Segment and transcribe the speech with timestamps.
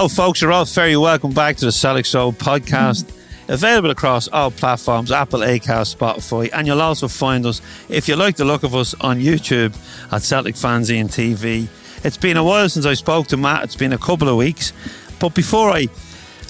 [0.00, 0.40] Hello, folks.
[0.40, 3.04] You're all very welcome back to the Celtic Show podcast.
[3.48, 8.36] Available across all platforms Apple, Acast, Spotify, and you'll also find us, if you like
[8.36, 9.76] the look of us, on YouTube
[10.10, 11.68] at Celtic Fanzine TV.
[12.02, 13.64] It's been a while since I spoke to Matt.
[13.64, 14.72] It's been a couple of weeks.
[15.18, 15.88] But before I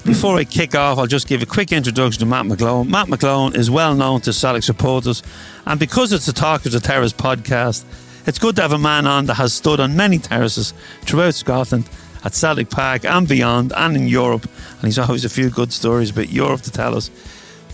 [0.04, 2.88] before I kick off, I'll just give a quick introduction to Matt McGlone.
[2.88, 5.24] Matt McGlone is well known to Celtic supporters,
[5.66, 7.84] and because it's the Talk of the Terrace podcast,
[8.28, 11.90] it's good to have a man on that has stood on many terraces throughout Scotland
[12.24, 14.44] at Celtic Park and beyond, and in Europe.
[14.74, 17.10] And he's always a few good stories about Europe to tell us.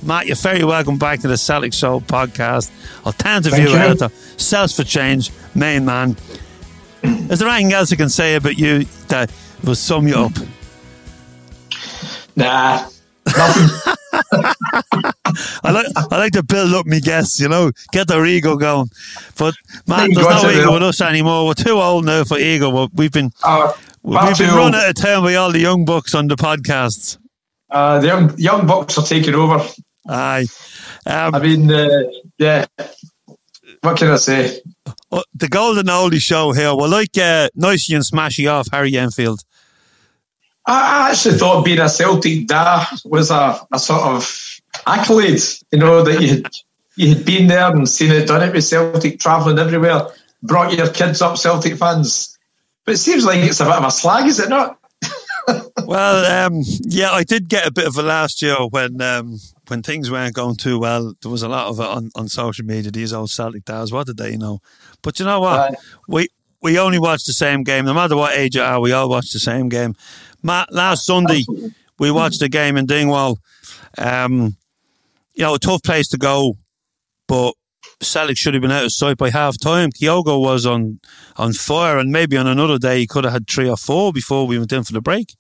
[0.02, 2.70] Matt, you're very welcome back to the Celtic Show podcast.
[3.06, 3.82] Alternative Thank view you.
[3.82, 6.16] editor, Celts for Change, main man.
[7.02, 9.30] Is there anything else I can say about you that
[9.64, 10.32] will sum you up?
[12.36, 12.88] Nah,
[13.26, 13.94] nothing.
[15.64, 18.90] I like I like to build up my guests, you know, get their ego going.
[19.38, 19.54] But
[19.86, 20.60] man, there's no Cyril.
[20.60, 21.46] ego with us anymore.
[21.46, 22.88] We're too old now for ego.
[22.94, 23.72] We've been Uh,
[24.06, 27.18] we've been too run out of town by all the young bucks on the podcasts.
[27.70, 29.66] Uh, the young, young bucks are taking over.
[30.08, 30.46] Aye.
[31.04, 31.88] Um, I mean, uh,
[32.38, 32.66] yeah.
[33.80, 34.60] What can I say?
[35.10, 36.74] Uh, the Golden Oldie show here.
[36.74, 39.40] Well, like uh, Nicey and Smashie off Harry Enfield.
[40.66, 45.40] I I actually thought being a Celtic da was a, a sort of accolade.
[45.72, 46.46] You know that you had
[46.96, 50.08] you had been there and seen it, done it with Celtic, travelling everywhere,
[50.42, 52.35] brought your kids up, Celtic fans.
[52.86, 54.78] But it seems like it's a bit of a slag, is it not?
[55.84, 59.38] Well, um, yeah, I did get a bit of a last year when um,
[59.68, 61.14] when things weren't going too well.
[61.22, 62.90] There was a lot of it on, on social media.
[62.90, 64.58] These old Celtic dads, what did they know?
[65.02, 65.60] But you know what?
[65.60, 65.76] Aye.
[66.08, 66.28] we
[66.60, 67.84] we only watch the same game.
[67.84, 69.94] No matter what age you are, we all watch the same game.
[70.42, 71.44] Matt, last Sunday
[72.00, 73.38] we watched a game in Dingwall.
[73.96, 74.56] Um,
[75.34, 76.56] you know, a tough place to go,
[77.28, 77.54] but
[78.00, 79.90] Celtic should have been out of sight by half time.
[79.90, 81.00] Kyogo was on
[81.36, 84.46] on fire, and maybe on another day he could have had three or four before
[84.46, 85.34] we went in for the break.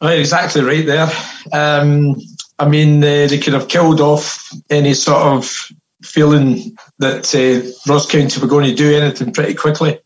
[0.00, 1.08] Right, exactly right there.
[1.52, 2.16] Um,
[2.58, 5.70] I mean, uh, they could have killed off any sort of
[6.02, 9.98] feeling that uh, Ross County were going to do anything pretty quickly.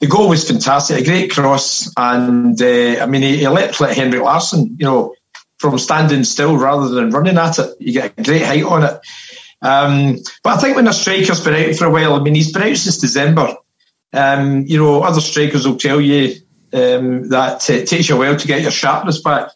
[0.00, 3.96] The goal was fantastic, a great cross, and uh, I mean, he, he leapt like
[3.96, 5.14] Henrik you know,
[5.58, 7.76] from standing still rather than running at it.
[7.80, 9.00] You get a great height on it.
[9.64, 12.52] Um, but I think when a striker's been out for a while, I mean, he's
[12.52, 13.56] been out since December.
[14.12, 16.36] Um, you know, other strikers will tell you
[16.74, 19.50] um, that it takes you a while to get your sharpness back.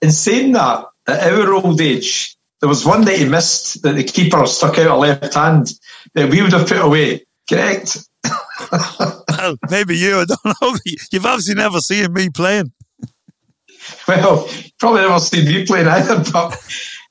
[0.00, 4.02] In saying that, at our old age, there was one that he missed that the
[4.02, 5.70] keeper stuck out a left hand
[6.14, 7.26] that we would have put away.
[7.48, 7.98] Correct?
[9.36, 10.20] Well, maybe you.
[10.20, 10.78] I don't know.
[11.12, 12.72] You've obviously never seen me playing.
[14.08, 14.48] Well,
[14.78, 16.56] probably never seen me playing either, but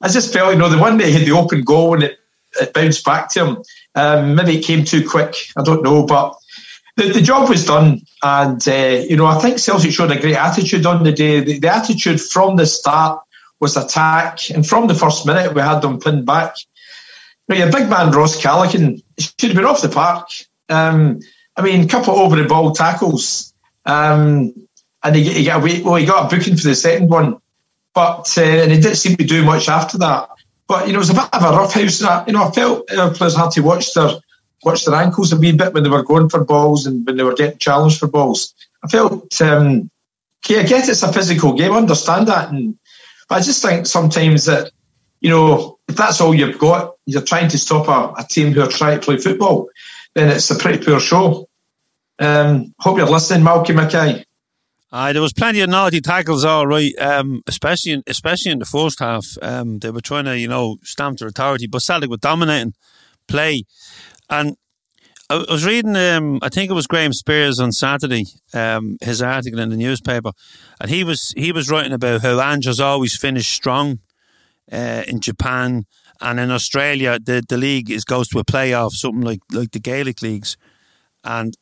[0.01, 2.17] I just felt, you know, the one day he had the open goal and it,
[2.59, 3.57] it bounced back to him.
[3.95, 5.35] Um, maybe it came too quick.
[5.55, 6.35] I don't know, but
[6.95, 8.01] the, the job was done.
[8.21, 11.41] And, uh, you know, I think Celtic showed a great attitude on the day.
[11.41, 13.21] The, the attitude from the start
[13.59, 14.49] was attack.
[14.49, 16.55] And from the first minute, we had them pinned back.
[17.47, 20.29] Know, your big man, Ross Callachan, should have been off the park.
[20.69, 21.19] Um,
[21.57, 23.53] I mean, a couple over the ball tackles.
[23.85, 24.53] Um,
[25.03, 27.39] and he, he got away, well, he got a booking for the second one.
[27.93, 30.29] But uh, and he didn't seem to do much after that.
[30.67, 31.99] But you know, it was a bit of a rough house.
[31.99, 34.11] That you know, I felt our players had to watch their
[34.63, 37.23] watch their ankles a wee bit when they were going for balls and when they
[37.23, 38.53] were getting challenged for balls.
[38.83, 39.89] I felt, um,
[40.45, 42.77] okay, I get it's a physical game, I understand that, and
[43.29, 44.71] I just think sometimes that
[45.19, 48.61] you know if that's all you've got, you're trying to stop a, a team who
[48.61, 49.69] are trying to play football,
[50.13, 51.47] then it's a pretty poor show.
[52.19, 54.25] Um, hope you're listening, Malky Mackay.
[54.93, 56.95] Uh, there was plenty of naughty tackles, all right.
[56.99, 60.77] Um, especially in especially in the first half, um, they were trying to you know
[60.83, 62.75] stamp their authority, but Celtic were dominating
[63.27, 63.63] play.
[64.29, 64.55] And
[65.31, 69.59] I was reading, um, I think it was Graham Spiers on Saturday, um, his article
[69.59, 70.31] in the newspaper,
[70.79, 73.97] and he was he was writing about how Ange has always finished strong
[74.71, 75.85] uh, in Japan
[76.21, 77.17] and in Australia.
[77.19, 80.55] The the league is goes to a playoff, something like like the Gaelic leagues,
[81.23, 81.57] and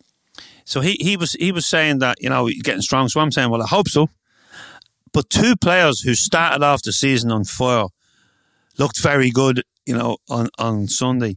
[0.72, 3.10] so he, he was he was saying that you know getting strong.
[3.10, 4.08] So I'm saying, well, I hope so.
[5.12, 7.88] But two players who started off the season on fire
[8.78, 11.36] looked very good, you know, on on Sunday,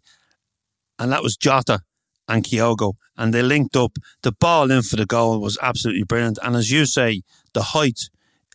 [1.00, 1.80] and that was Jota
[2.28, 3.96] and Kyogo, and they linked up.
[4.22, 7.22] The ball in for the goal was absolutely brilliant, and as you say,
[7.54, 8.10] the height,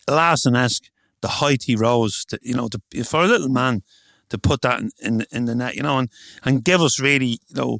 [0.09, 0.85] Larsson-esque,
[1.19, 3.83] the height he rose, to, you know, to, for a little man
[4.29, 6.09] to put that in, in in the net, you know, and
[6.45, 7.79] and give us really, you know,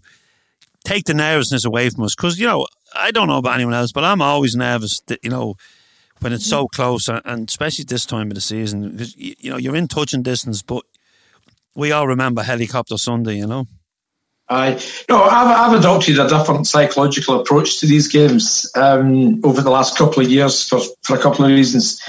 [0.84, 3.92] take the nervousness away from us because you know I don't know about anyone else,
[3.92, 5.56] but I'm always nervous that you know
[6.20, 6.72] when it's so mm.
[6.72, 10.62] close, and especially this time of the season, because you know you're in touching distance,
[10.62, 10.84] but
[11.76, 13.66] we all remember helicopter Sunday, you know.
[14.50, 19.70] I no, I've, I've adopted a different psychological approach to these games um, over the
[19.70, 22.02] last couple of years for, for a couple of reasons,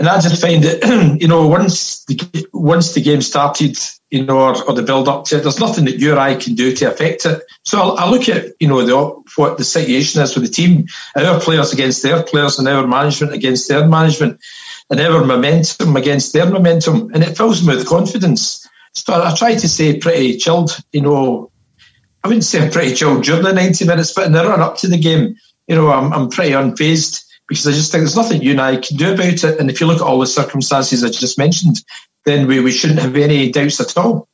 [0.00, 3.78] and I just find that you know once the once the game started,
[4.10, 6.34] you know, or, or the build up to it, there's nothing that you or I
[6.34, 7.42] can do to affect it.
[7.64, 10.86] So I look at you know the, what the situation is with the team,
[11.16, 14.40] our players against their players, and our management against their management,
[14.90, 18.68] and our momentum against their momentum, and it fills me with confidence.
[18.92, 21.50] So I try to stay pretty chilled, you know,
[22.26, 24.78] I wouldn't say I'm pretty chilled during the 90 minutes, but in the run up
[24.78, 25.36] to the game,
[25.68, 28.78] you know, I'm, I'm pretty unfazed because I just think there's nothing you and I
[28.78, 29.60] can do about it.
[29.60, 31.76] And if you look at all the circumstances I just mentioned,
[32.24, 34.26] then we, we shouldn't have any doubts at all.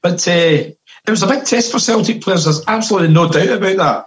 [0.00, 2.44] But uh, it was a big test for Celtic players.
[2.44, 4.06] There's absolutely no doubt about that.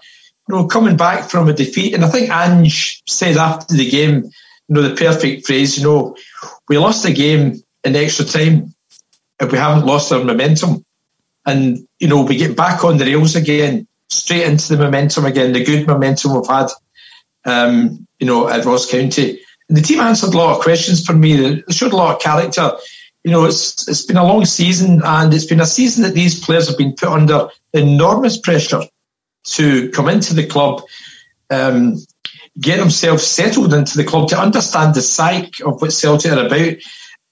[0.50, 4.24] You know, coming back from a defeat, and I think Ange said after the game,
[4.24, 4.31] you
[4.69, 6.18] know, the perfect phrase, you know,
[6.68, 8.74] we lost the game in extra time
[9.39, 10.83] if we haven't lost our momentum
[11.48, 15.54] and you know we get back on the rails again, straight into the momentum again,
[15.54, 16.68] the good momentum we've had,
[17.46, 19.40] um, you know, at Ross County.
[19.70, 21.36] And the team answered a lot of questions for me.
[21.36, 22.72] They showed a lot of character.
[23.24, 26.40] You know, it's it's been a long season, and it's been a season that these
[26.40, 28.84] players have been put under enormous pressure
[29.46, 30.84] to come into the club,
[31.50, 31.96] um,
[32.60, 36.76] get themselves settled into the club, to understand the psyche of what Celtic are about,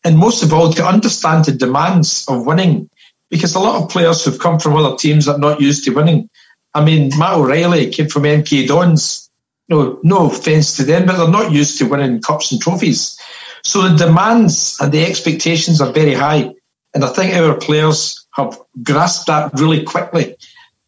[0.06, 2.90] and most of all, to understand the demands of winning
[3.30, 6.30] because a lot of players who've come from other teams are not used to winning.
[6.74, 9.30] I mean, Matt O'Riley came from MK Dons.
[9.69, 13.19] No, no offence to them, but they're not used to winning cups and trophies.
[13.63, 16.54] So the demands and the expectations are very high.
[16.94, 20.36] And I think our players have grasped that really quickly.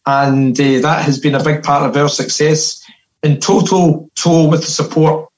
[0.05, 2.83] And uh, that has been a big part of our success.
[3.23, 5.29] In total toll with the support,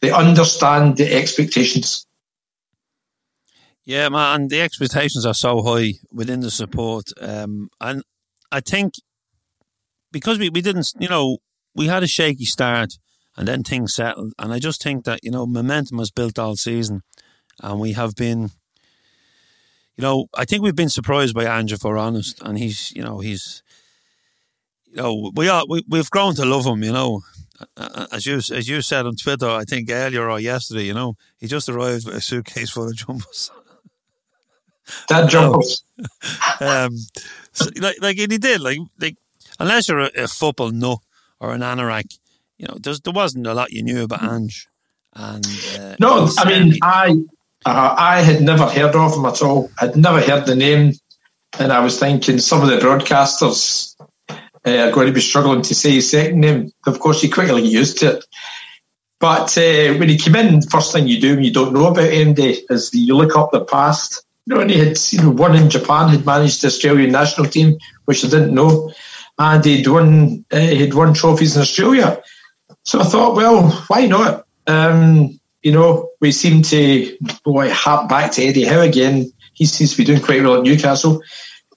[0.00, 2.03] they understand the expectations.
[3.84, 8.02] Yeah, man, the expectations are so high within the support, um, and
[8.50, 8.94] I think
[10.10, 11.38] because we, we didn't, you know,
[11.74, 12.94] we had a shaky start
[13.36, 16.56] and then things settled, and I just think that you know momentum was built all
[16.56, 17.02] season,
[17.62, 18.50] and we have been,
[19.96, 23.18] you know, I think we've been surprised by Andrew, for honest, and he's, you know,
[23.18, 23.62] he's,
[24.86, 27.20] you know, we are we, we've grown to love him, you know,
[28.10, 31.46] as you as you said on Twitter, I think earlier or yesterday, you know, he
[31.46, 33.50] just arrived with a suitcase full of jumbos.
[35.08, 35.82] Dad jumpers.
[36.60, 36.96] um,
[37.52, 39.16] so, like, like he did, like, like
[39.58, 40.98] unless you're a, a, football nut
[41.40, 42.18] or an anorak,
[42.58, 44.68] you know, there wasn't a lot you knew about Ange.
[45.14, 45.46] And
[45.78, 47.14] uh, no, I mean, I
[47.64, 49.70] uh, I had never heard of him at all.
[49.78, 50.94] I'd never heard the name,
[51.58, 53.94] and I was thinking some of the broadcasters
[54.30, 54.34] uh,
[54.66, 56.72] are going to be struggling to say his second name.
[56.86, 58.24] Of course, he quickly used it.
[59.20, 62.10] But uh, when he came in, first thing you do when you don't know about
[62.10, 65.56] MD is you look up the past you know, and he had you know, won
[65.56, 68.92] in Japan, had managed the Australian national team, which I didn't know,
[69.38, 72.22] and he'd won uh, he'd won trophies in Australia.
[72.82, 74.46] So I thought, well, why not?
[74.66, 79.32] Um, you know, we seem to boy harp back to Eddie Howe again.
[79.54, 81.22] He seems to be doing quite well at Newcastle.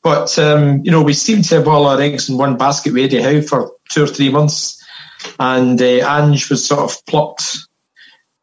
[0.04, 3.06] But um, you know, we seem to have all our eggs in one basket with
[3.06, 4.84] Eddie Howe for two or three months,
[5.40, 7.67] and uh, Ange was sort of plucked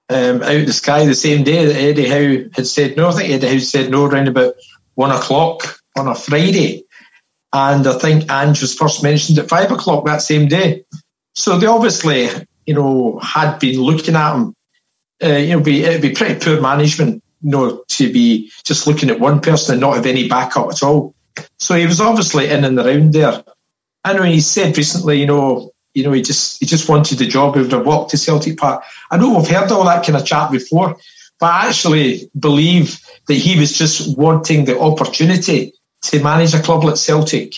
[0.08, 3.08] um, out the sky the same day that Eddie Howe had said no.
[3.08, 4.54] I think Eddie Howe said no around about
[4.94, 6.84] one o'clock on a Friday.
[7.52, 10.84] And I think Ange was first mentioned at five o'clock that same day.
[11.34, 12.28] So they obviously,
[12.66, 14.54] you know, had been looking at him.
[15.23, 19.08] Uh, you know, be, it'd be pretty poor management, you know, to be just looking
[19.11, 21.14] at one person and not have any backup at all.
[21.58, 23.44] So he was obviously in and around there.
[24.02, 27.26] I know he said recently, you know, you know, he just he just wanted the
[27.26, 27.54] job.
[27.54, 28.82] He would have walked to Celtic Park.
[29.10, 30.96] I know we've heard all that kind of chat before,
[31.38, 35.72] but I actually believe that he was just wanting the opportunity
[36.02, 37.54] to manage a club like Celtic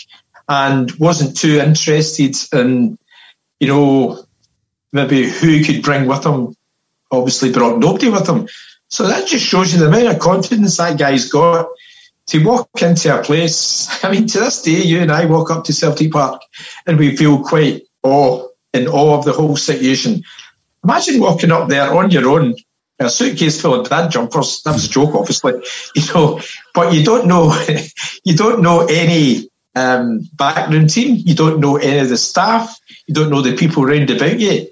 [0.47, 2.97] and wasn't too interested in,
[3.59, 4.23] you know,
[4.93, 6.55] maybe who he could bring with him.
[7.11, 8.47] Obviously, brought nobody with him.
[8.89, 11.67] So that just shows you the amount of confidence that guy's got
[12.27, 13.87] to walk into a place.
[14.03, 16.41] I mean, to this day, you and I walk up to Celtic Park
[16.85, 20.23] and we feel quite awe in awe of the whole situation.
[20.83, 22.55] Imagine walking up there on your own,
[22.99, 24.61] a suitcase full of dad jumpers.
[24.63, 25.53] That was a joke, obviously,
[25.95, 26.39] you know.
[26.73, 27.53] But you don't know,
[28.23, 31.21] you don't know any um, backroom team.
[31.25, 32.79] You don't know any of the staff.
[33.05, 34.67] You don't know the people round about you.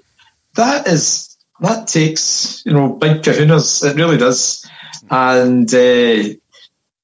[0.54, 3.88] That is that takes you know big kahunas.
[3.88, 4.68] It really does.
[5.10, 6.36] And uh, as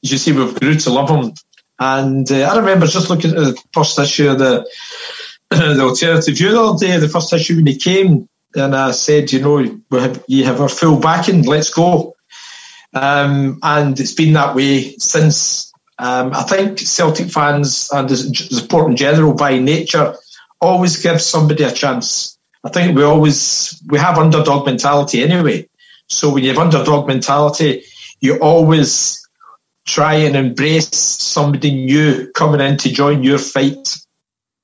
[0.00, 1.32] you see, we've grew to love them.
[1.78, 4.66] And uh, I remember just looking at the first issue of the
[5.76, 9.32] the alternative view the other day, the first issue when he came, and I said,
[9.32, 12.16] you know, we have, you have our full backing, let's go.
[12.94, 15.70] Um, and it's been that way since.
[15.98, 20.14] Um, I think Celtic fans and the support in general, by nature,
[20.60, 22.38] always give somebody a chance.
[22.64, 25.68] I think we always we have underdog mentality anyway.
[26.08, 27.84] So when you have underdog mentality,
[28.20, 29.26] you always
[29.86, 33.96] try and embrace somebody new coming in to join your fight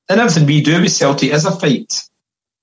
[0.09, 2.03] and everything we do with Celtic is a fight.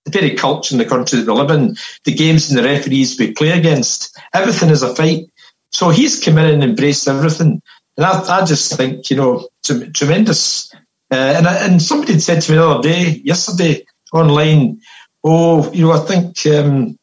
[0.06, 3.20] The very culture in the country that we live in, the games and the referees
[3.20, 5.26] we play against, everything is a fight.
[5.72, 7.62] So he's come in and embraced everything.
[7.98, 10.72] And I, I just think, you know, t- tremendous.
[11.12, 14.82] Uh, and, and somebody said to me the other day, yesterday, online,
[15.24, 16.98] oh, you know, I think, um,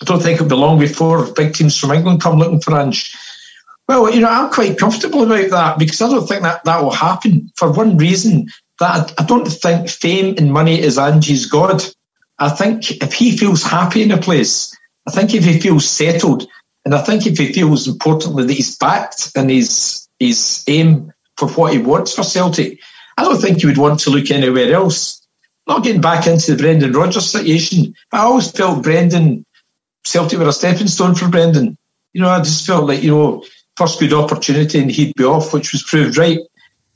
[0.00, 3.16] I don't think it'll be long before big teams from England come looking for Ange.
[3.88, 6.92] Well, you know, I'm quite comfortable about that because I don't think that that will
[6.92, 8.48] happen for one reason
[8.78, 11.82] that I don't think fame and money is Ange's God.
[12.38, 16.46] I think if he feels happy in a place, I think if he feels settled,
[16.84, 21.48] and I think if he feels importantly that he's backed and his his aim for
[21.50, 22.80] what he wants for Celtic,
[23.16, 25.26] I don't think he would want to look anywhere else.
[25.66, 29.44] Not getting back into the Brendan Rodgers situation, but I always felt Brendan
[30.04, 31.76] Celtic were a stepping stone for Brendan.
[32.12, 33.44] You know, I just felt like, you know,
[33.76, 36.40] first good opportunity and he'd be off, which was proved right.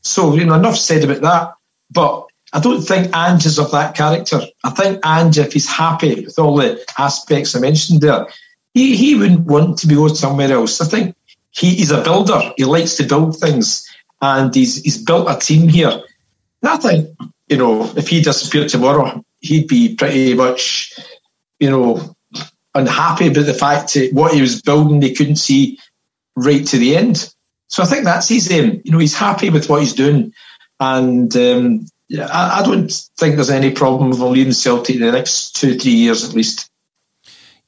[0.00, 1.54] So, you know, enough said about that.
[1.92, 4.40] But I don't think Ange is of that character.
[4.64, 8.26] I think Ange, if he's happy with all the aspects I mentioned there,
[8.74, 10.80] he, he wouldn't want to be going somewhere else.
[10.80, 11.16] I think
[11.50, 12.52] he, he's a builder.
[12.56, 13.88] He likes to build things,
[14.20, 16.02] and he's he's built a team here.
[16.62, 17.10] And I think
[17.48, 20.98] you know if he disappeared tomorrow, he'd be pretty much
[21.60, 22.16] you know
[22.74, 25.78] unhappy about the fact that what he was building they couldn't see
[26.36, 27.32] right to the end.
[27.68, 28.82] So I think that's his aim.
[28.84, 30.32] You know, he's happy with what he's doing.
[30.82, 35.12] And um, yeah, I, I, don't think there's any problem with leaving Celtic in the
[35.12, 36.68] next two, three years at least.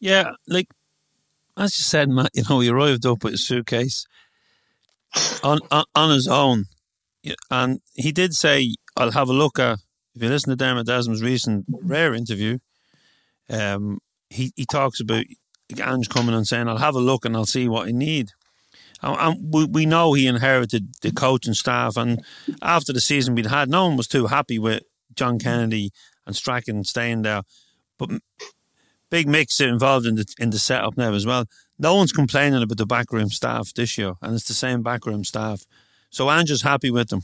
[0.01, 0.67] Yeah, like
[1.57, 4.05] as you said, Matt, you know, he arrived up with a suitcase
[5.45, 6.65] on, on, on his own.
[7.53, 9.79] And he did say, I'll have a look at,
[10.17, 12.59] if you listen to Dermot Desmond's recent rare interview,
[13.49, 15.25] um, he, he talks about
[15.81, 18.31] Ange coming and saying, I'll have a look and I'll see what I need.
[19.05, 22.25] And we, we know he inherited the coaching staff, and
[22.63, 24.83] after the season we'd had, no one was too happy with
[25.15, 25.91] John Kennedy
[26.27, 27.43] and Strachan staying there.
[27.99, 28.11] But
[29.11, 31.47] Big Mick's involved in the in the setup now as well.
[31.79, 35.65] No one's complaining about the backroom staff this year, and it's the same backroom staff.
[36.11, 37.23] So Andrew's happy with them.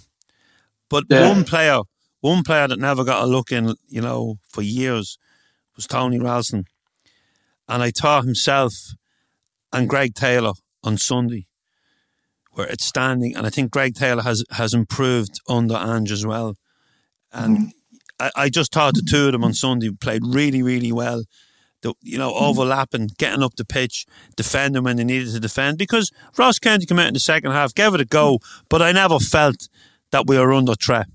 [0.89, 1.29] But yeah.
[1.29, 1.81] one player,
[2.21, 5.19] one player that never got a look in, you know, for years
[5.77, 6.67] was Tony Ralston.
[7.69, 8.75] And I thought himself
[9.73, 11.47] and Greg Taylor on Sunday
[12.61, 13.37] were outstanding.
[13.37, 16.57] And I think Greg Taylor has, has improved under Ange as well.
[17.33, 17.71] And mm.
[18.19, 21.25] I, I, just thought the two of them on Sunday played really, really well.
[21.83, 22.40] The, you know, mm.
[22.40, 25.79] overlapping, getting up the pitch, defending when they needed to defend.
[25.79, 28.93] Because Ross County came out in the second half, gave it a go, but I
[28.93, 29.69] never felt
[30.12, 31.07] that we were under threat.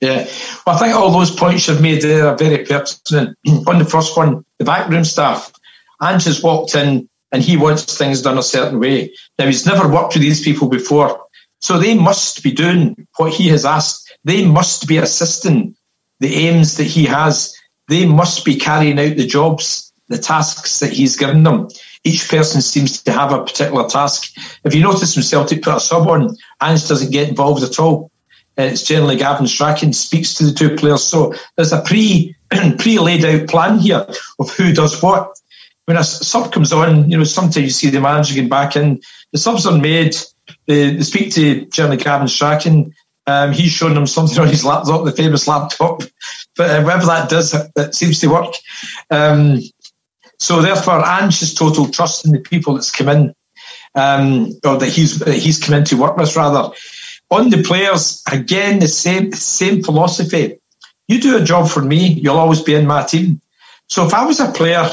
[0.00, 0.28] Yeah,
[0.66, 3.38] well, I think all those points you've made there are very pertinent.
[3.68, 5.52] on the first one, the backroom staff,
[6.02, 9.12] Ange has walked in and he wants things done a certain way.
[9.38, 11.26] Now, he's never worked with these people before,
[11.60, 14.12] so they must be doing what he has asked.
[14.24, 15.74] They must be assisting
[16.20, 17.54] the aims that he has.
[17.88, 21.68] They must be carrying out the jobs, the tasks that he's given them.
[22.04, 24.32] each person seems to have a particular task.
[24.64, 28.10] If you notice when Celtic put a sub on, Ange doesn't get involved at all.
[28.58, 31.02] Uh, it's generally Gavin Strachan speaks to the two players.
[31.02, 32.34] So there's a pre
[32.78, 34.06] pre laid out plan here
[34.38, 35.38] of who does what.
[35.86, 39.00] When a sub comes on, you know, sometimes you see the manager getting back in.
[39.32, 40.16] The subs are made.
[40.66, 42.94] They, they speak to generally Gavin Strachan.
[43.26, 46.02] Um, he's shown them something on his laptop, the famous laptop.
[46.56, 48.54] But uh, whatever that does, it seems to work.
[49.10, 49.60] Um,
[50.38, 53.34] so therefore, Ange has total trust in the people that's come in,
[53.94, 56.34] um, or that he's that he's come in to work with.
[56.34, 56.74] Rather,
[57.30, 60.58] on the players, again the same same philosophy.
[61.06, 63.40] You do a job for me, you'll always be in my team.
[63.88, 64.88] So if I was a player,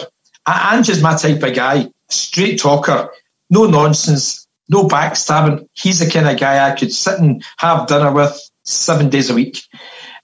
[0.74, 3.10] Ange my type of guy, straight talker,
[3.50, 5.68] no nonsense, no backstabbing.
[5.74, 9.36] He's the kind of guy I could sit and have dinner with seven days a
[9.36, 9.62] week.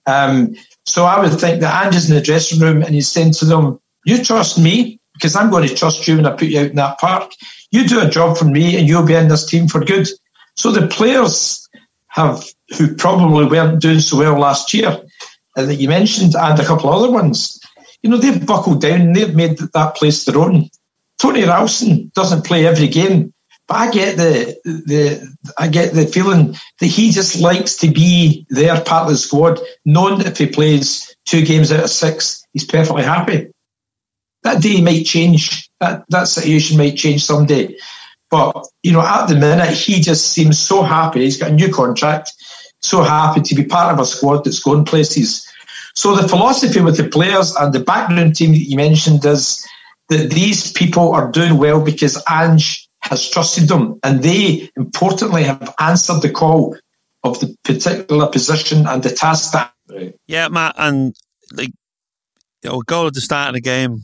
[0.06, 0.56] Um,
[0.86, 3.80] so I would think that Ange's in the dressing room and he's saying to them,
[4.06, 6.76] "You trust me, because I'm going to trust you when I put you out in
[6.76, 7.32] that park.
[7.72, 10.08] You do a job for me and you'll be in this team for good.
[10.56, 11.68] So the players
[12.08, 12.46] have,
[12.78, 15.02] who probably weren't doing so well last year,
[15.58, 17.55] uh, that you mentioned, and a couple of other ones,
[18.06, 20.70] you know, they've buckled down and they've made that place their own.
[21.20, 23.34] Tony Ralston doesn't play every game,
[23.68, 28.46] but I get the the I get the feeling that he just likes to be
[28.50, 32.46] there, part of the squad, knowing that if he plays two games out of six,
[32.54, 33.50] he's perfectly happy
[34.46, 35.70] that day might change.
[35.82, 37.76] That that situation might change someday.
[38.32, 41.22] But you know, at the minute, he just seems so happy.
[41.22, 42.32] He's got a new contract,
[42.82, 45.52] so happy to be part of a squad that's going places.
[45.96, 49.66] So the philosophy with the players and the background team that you mentioned is
[50.10, 55.74] that these people are doing well because Ange has trusted them, and they importantly have
[55.80, 56.76] answered the call
[57.24, 59.72] of the particular position and the task that.
[60.28, 61.16] Yeah, Matt, and
[61.54, 61.72] like
[62.64, 64.02] you know, goal at the start of the game,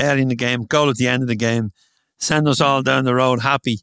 [0.00, 1.72] early in the game, goal at the end of the game,
[2.18, 3.80] send us all down the road happy.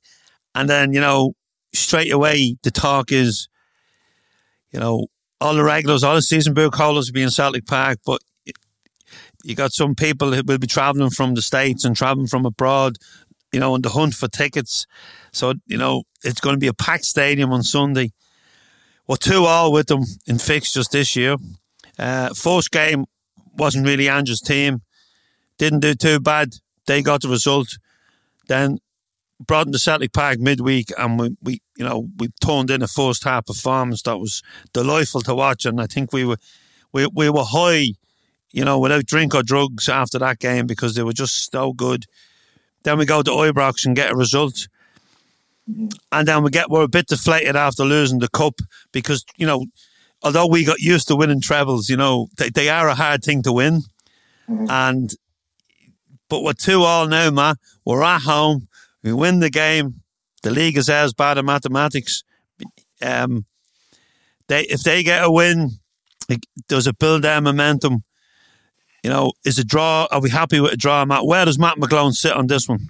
[0.55, 1.35] And then, you know,
[1.73, 3.47] straight away, the talk is,
[4.71, 5.07] you know,
[5.41, 8.21] all the regulars, all the season book holders will be in Celtic Park, but
[9.43, 12.97] you got some people who will be travelling from the States and travelling from abroad,
[13.51, 14.87] you know, on the hunt for tickets.
[15.31, 18.11] So, you know, it's going to be a packed stadium on Sunday.
[19.07, 21.35] Well, two all with them in fixtures this year.
[21.99, 23.05] Uh, first game
[23.55, 24.81] wasn't really Andrew's team
[25.57, 26.53] didn't do too bad.
[26.87, 27.77] They got the result.
[28.47, 28.79] Then
[29.39, 33.23] brought into Celtic Park midweek, and we, we, you know, we turned in a first
[33.23, 34.41] half performance that was
[34.73, 35.65] delightful to watch.
[35.65, 36.37] And I think we were,
[36.91, 37.89] we, we were high,
[38.51, 42.05] you know, without drink or drugs after that game because they were just so good.
[42.83, 44.67] Then we go to Ibrox and get a result.
[46.11, 48.59] And then we get we're a bit deflated after losing the cup
[48.91, 49.65] because you know,
[50.21, 53.41] although we got used to winning trebles, you know, they, they are a hard thing
[53.41, 53.81] to win.
[54.47, 54.67] Mm-hmm.
[54.69, 55.09] And
[56.29, 57.55] but we're two all now, ma.
[57.83, 58.67] We're at home.
[59.05, 60.01] We win the game.
[60.41, 62.23] The league is as bad at mathematics.
[63.03, 63.45] Um,
[64.47, 65.69] they if they get a win,
[66.27, 68.03] it, does it build their momentum?
[69.03, 70.07] You know, is a draw?
[70.09, 71.27] Are we happy with a draw, Matt?
[71.27, 72.89] Where does Matt McGlone sit on this one?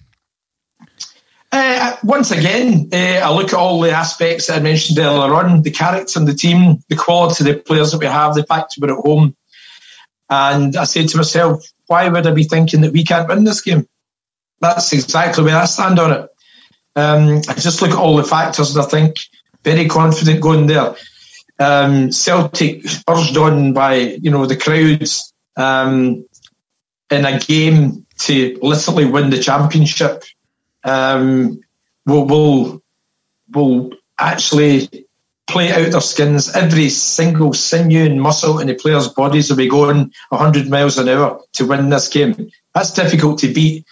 [1.51, 5.71] Uh, once again, uh, I look at all the aspects I mentioned earlier on the
[5.71, 8.93] character and the team, the quality of the players that we have, the fact we're
[8.93, 9.35] at home.
[10.29, 13.61] And I said to myself, why would I be thinking that we can't win this
[13.61, 13.87] game?
[14.61, 16.29] That's exactly where I stand on it.
[16.95, 19.17] Um, I just look at all the factors and I think
[19.63, 20.95] very confident going there.
[21.59, 26.25] Um, Celtic urged on by you know the crowds um,
[27.09, 30.23] in a game to literally win the championship.
[30.83, 31.61] Um,
[32.05, 32.81] will will
[33.53, 35.05] will actually
[35.47, 36.53] play out their skins.
[36.55, 41.09] Every single sinew and muscle in the players' bodies will be going 100 miles an
[41.09, 42.49] hour to win this game.
[42.73, 43.85] That's difficult to beat.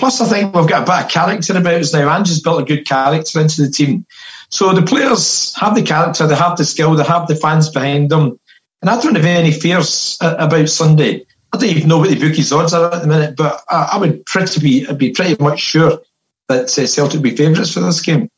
[0.00, 2.08] Plus, I think we've got a bit of character about us now.
[2.08, 4.06] Ange's built a good character into the team.
[4.48, 8.10] So the players have the character, they have the skill, they have the fans behind
[8.10, 8.40] them.
[8.80, 11.26] And I don't have any fears about Sunday.
[11.52, 14.24] I don't even know what the bookies' odds are at the minute, but I, would
[14.24, 16.00] pretty be, I'd be pretty much sure
[16.48, 18.30] that uh, Celtic would be favourites for this game.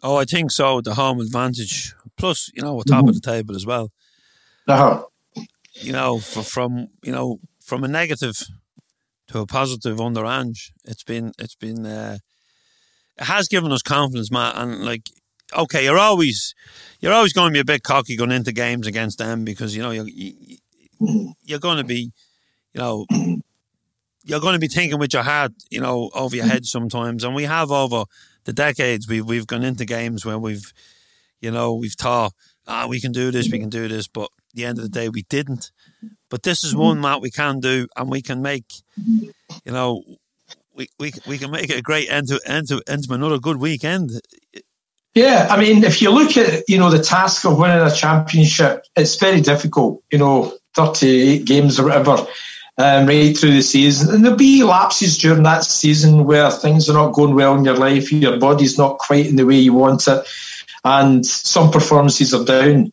[0.00, 0.80] Oh, I think so.
[0.80, 3.08] The home advantage, plus you know, we're top mm-hmm.
[3.08, 3.90] of the table as well.
[4.68, 5.04] Uh-huh.
[5.72, 8.46] You know, for, from you know, from a negative
[9.28, 12.18] to a positive under Ange, it's been it's been uh,
[13.16, 14.56] it has given us confidence, Matt.
[14.56, 15.10] And like,
[15.56, 16.54] okay, you're always
[17.00, 19.82] you're always going to be a bit cocky going into games against them because you
[19.82, 20.08] know you're
[21.44, 22.12] you're going to be,
[22.72, 23.06] you know.
[24.24, 27.34] You're going to be thinking with your heart, you know, over your head sometimes, and
[27.34, 28.04] we have over
[28.48, 30.72] the decades we've we've gone into games where we've
[31.42, 32.32] you know we've thought
[32.66, 35.08] ah we can do this we can do this but the end of the day
[35.08, 35.70] we didn't
[36.30, 40.02] but this is one Matt we can do and we can make you know
[40.78, 43.38] we, we, we can make it a great end to end to end to another
[43.38, 44.12] good weekend.
[45.14, 48.84] Yeah, I mean, if you look at you know the task of winning a championship,
[48.96, 50.02] it's very difficult.
[50.12, 52.26] You know, thirty-eight games or whatever,
[52.78, 56.94] um, right through the season, and there'll be lapses during that season where things are
[56.94, 60.06] not going well in your life, your body's not quite in the way you want
[60.06, 60.24] it,
[60.84, 62.92] and some performances are down.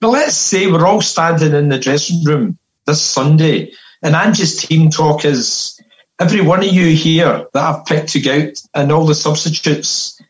[0.00, 4.90] But let's say we're all standing in the dressing room this Sunday, and Angie's team
[4.90, 5.80] talk is
[6.20, 10.20] every one of you here that I've picked to go out and all the substitutes,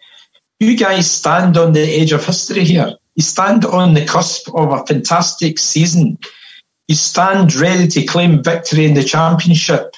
[0.58, 2.94] you guys stand on the edge of history here.
[3.14, 6.18] You stand on the cusp of a fantastic season.
[6.88, 9.94] You stand ready to claim victory in the championship,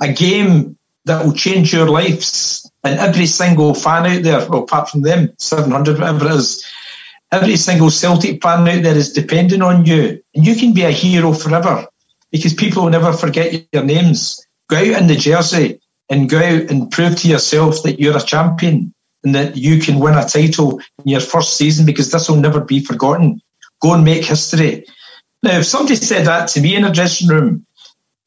[0.00, 2.70] a game that will change your lives.
[2.84, 6.64] And every single fan out there, well, apart from them, 700, whatever it is,
[7.32, 10.22] every single Celtic fan out there is depending on you.
[10.34, 11.86] And you can be a hero forever
[12.30, 14.46] because people will never forget your names.
[14.68, 18.20] Go out in the jersey and go out and prove to yourself that you're a
[18.20, 18.92] champion
[19.24, 22.60] and that you can win a title in your first season because this will never
[22.60, 23.40] be forgotten.
[23.80, 24.84] Go and make history.
[25.42, 27.66] Now, if somebody said that to me in a dressing room,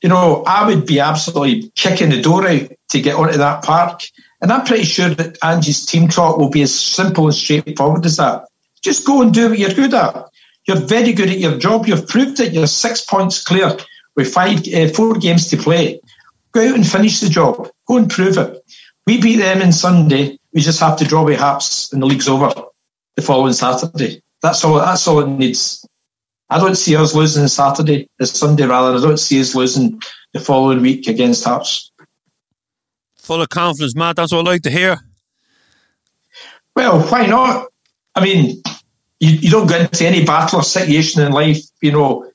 [0.02, 4.04] you know, I would be absolutely kicking the door out to get onto that park.
[4.42, 8.18] And I'm pretty sure that Angie's team talk will be as simple and straightforward as
[8.18, 8.46] that.
[8.86, 10.30] Just go and do what you're good at.
[10.68, 11.88] You're very good at your job.
[11.88, 12.54] You've proved it.
[12.54, 13.76] You're six points clear
[14.16, 16.00] with five, uh, four games to play.
[16.52, 17.68] Go out and finish the job.
[17.88, 18.64] Go and prove it.
[19.08, 20.38] We beat them on Sunday.
[20.54, 22.54] We just have to draw with Hearts and the league's over
[23.16, 24.22] the following Saturday.
[24.44, 24.76] That's all.
[24.76, 25.84] That's all it needs.
[26.52, 28.96] I don't see us losing on Saturday, this Sunday rather.
[28.96, 30.00] I don't see us losing
[30.34, 31.92] the following week against Hearts.
[33.16, 34.18] Full of confidence, Matt.
[34.18, 35.00] That's what I like to hear.
[36.76, 37.70] Well, why not?
[38.16, 38.62] I mean,
[39.20, 42.32] you, you don't get into any battle or situation in life, you know,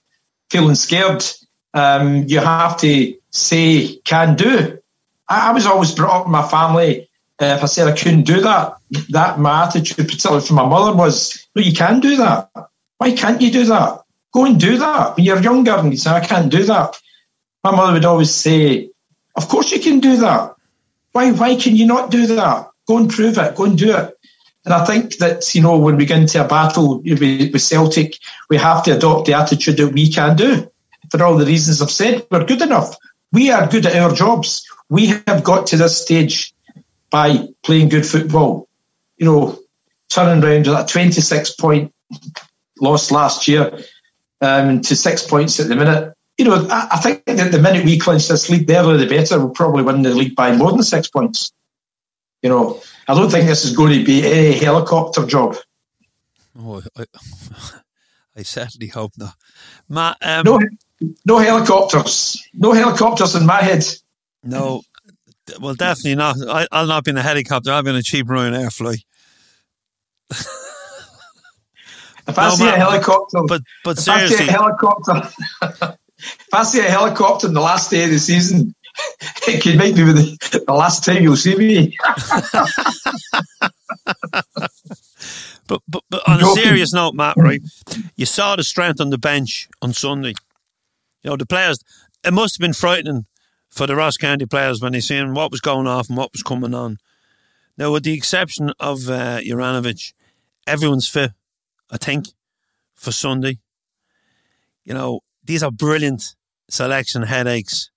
[0.50, 1.24] feeling scared.
[1.72, 4.78] Um, you have to say, can do.
[5.28, 7.08] I, I was always brought up in my family.
[7.40, 8.74] Uh, if I said I couldn't do that,
[9.10, 12.50] that my attitude, particularly from my mother, was, no, you can do that.
[12.98, 14.02] Why can't you do that?
[14.32, 15.16] Go and do that.
[15.16, 17.00] When you're younger and you say, I can't do that.
[17.64, 18.90] My mother would always say,
[19.36, 20.54] Of course you can do that.
[21.12, 22.68] Why why can you not do that?
[22.86, 24.19] Go and prove it, go and do it.
[24.64, 28.18] And I think that, you know, when we get into a battle with, Celtic,
[28.50, 30.70] we have to adopt the attitude that we can do.
[31.10, 32.94] For all the reasons I've said, we're good enough.
[33.32, 34.66] We are good at our jobs.
[34.88, 36.52] We have got to this stage
[37.08, 38.68] by playing good football.
[39.16, 39.58] You know,
[40.10, 41.92] turning around that 26 point
[42.80, 43.78] loss last year
[44.40, 46.14] um, to six points at the minute.
[46.38, 49.06] You know, I, I think that the minute we clinch this league, the earlier the
[49.06, 49.38] better.
[49.38, 51.52] We'll probably win the league by more than six points.
[52.42, 55.56] You know, I don't think this is going to be a helicopter job.
[56.56, 57.04] Oh, I,
[58.36, 59.34] I certainly hope not.
[59.88, 60.60] Matt, um, no,
[61.26, 62.40] no helicopters.
[62.54, 63.84] No helicopters in my head.
[64.44, 64.82] No,
[65.60, 66.36] well, definitely not.
[66.48, 67.72] I, will not be in a helicopter.
[67.72, 69.04] I'll be in a cheap Ryanair flight.
[72.28, 75.28] If I no, see a helicopter, but but if seriously, I see a helicopter,
[76.20, 78.72] if I see a helicopter in the last day of the season,
[79.48, 81.96] it could make me the, the last time you'll see me.
[85.66, 87.62] but, but but on a serious note, Matt, right?
[88.16, 90.34] You saw the strength on the bench on Sunday.
[91.22, 91.82] You know the players.
[92.24, 93.26] It must have been frightening
[93.68, 96.42] for the Ross County players when they seen what was going off and what was
[96.42, 96.98] coming on.
[97.78, 100.12] Now, with the exception of uh, Juranovic,
[100.66, 101.32] everyone's fit.
[101.90, 102.28] I think,
[102.94, 103.58] for Sunday.
[104.84, 106.34] You know, these are brilliant
[106.68, 107.90] selection headaches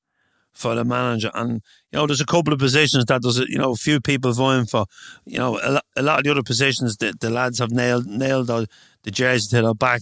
[0.53, 1.31] for the manager.
[1.33, 1.61] And,
[1.91, 4.65] you know, there's a couple of positions that there's, you know, a few people vying
[4.65, 4.85] for.
[5.25, 5.59] You know,
[5.95, 8.67] a, lot of the other positions that the lads have nailed nailed the,
[9.03, 10.01] the jersey to their back.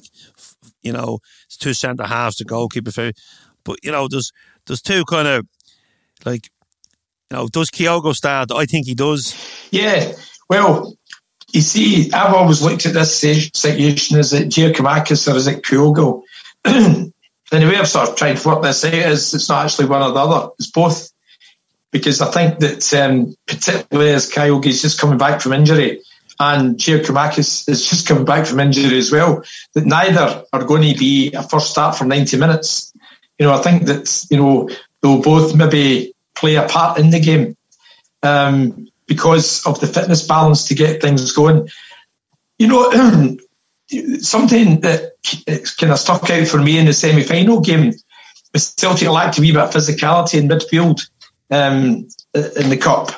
[0.82, 3.12] You know, it's two centre halves, the goalkeeper.
[3.64, 4.32] But, you know, there's
[4.68, 5.48] there's two kind of
[6.26, 6.50] like,
[7.30, 8.52] you know, does Kyogo start?
[8.52, 9.36] I think he does.
[9.72, 10.12] Yeah.
[10.50, 10.96] Well,
[11.54, 16.24] you see, I've always looked at this situation as it Giakoumakis or is it Kyogo?
[17.52, 19.88] and the way I've sort of tried to work this out is it's not actually
[19.88, 21.10] one or the other, it's both.
[21.92, 26.02] Because I think that um, particularly as Kyogo is just coming back from injury
[26.40, 30.98] and Giakoumakis is just coming back from injury as well, that neither are going to
[30.98, 32.94] be a first start for 90 minutes.
[33.38, 34.70] You know, I think that, you know,
[35.02, 37.58] they'll both maybe play a part in the game.
[38.24, 41.68] Um, because of the fitness balance to get things going.
[42.58, 43.38] You know,
[44.20, 45.14] something that
[45.78, 47.94] kind of stuck out for me in the semi final game
[48.54, 51.10] was Celtic lacked a wee bit of physicality in midfield
[51.52, 53.12] um, in the cup.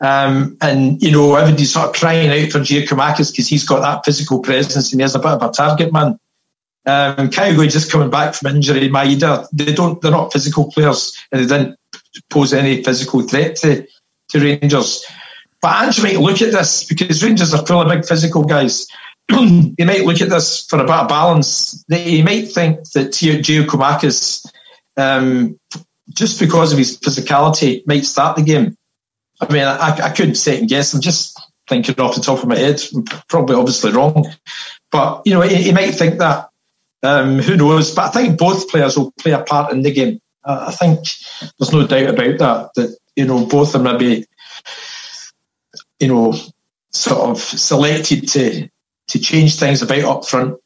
[0.00, 4.04] Um, and, you know, everybody's sort of crying out for Giakoumakis because he's got that
[4.04, 6.18] physical presence and he's a bit of a target man.
[6.86, 11.42] Um, Kyogo just coming back from injury, Maeda, they don't, they're not physical players and
[11.42, 11.78] they didn't
[12.30, 13.86] pose any physical threat to,
[14.28, 15.04] to Rangers.
[15.60, 18.86] But Ange might look at this because Rangers are full of big physical guys.
[19.30, 21.84] He might look at this for a bit of balance.
[21.88, 24.50] You might think that Giakoumakis,
[24.96, 25.58] um,
[26.10, 28.76] just because of his physicality, might start the game.
[29.40, 30.94] I mean, I, I couldn't second guess.
[30.94, 32.80] I'm just thinking off the top of my head.
[33.28, 34.26] Probably obviously wrong.
[34.90, 36.48] But, you know, he, he might think that.
[37.02, 37.94] Um, who knows?
[37.94, 40.20] But I think both players will play a part in the game.
[40.44, 41.00] I think
[41.58, 44.24] there's no doubt about that, that, you know, both are maybe,
[46.00, 46.34] you know,
[46.90, 48.68] sort of selected to
[49.08, 50.58] to change things about up front.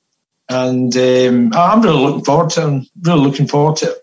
[0.49, 2.65] And um, I'm really looking forward to it.
[2.65, 3.99] I'm really looking forward to it.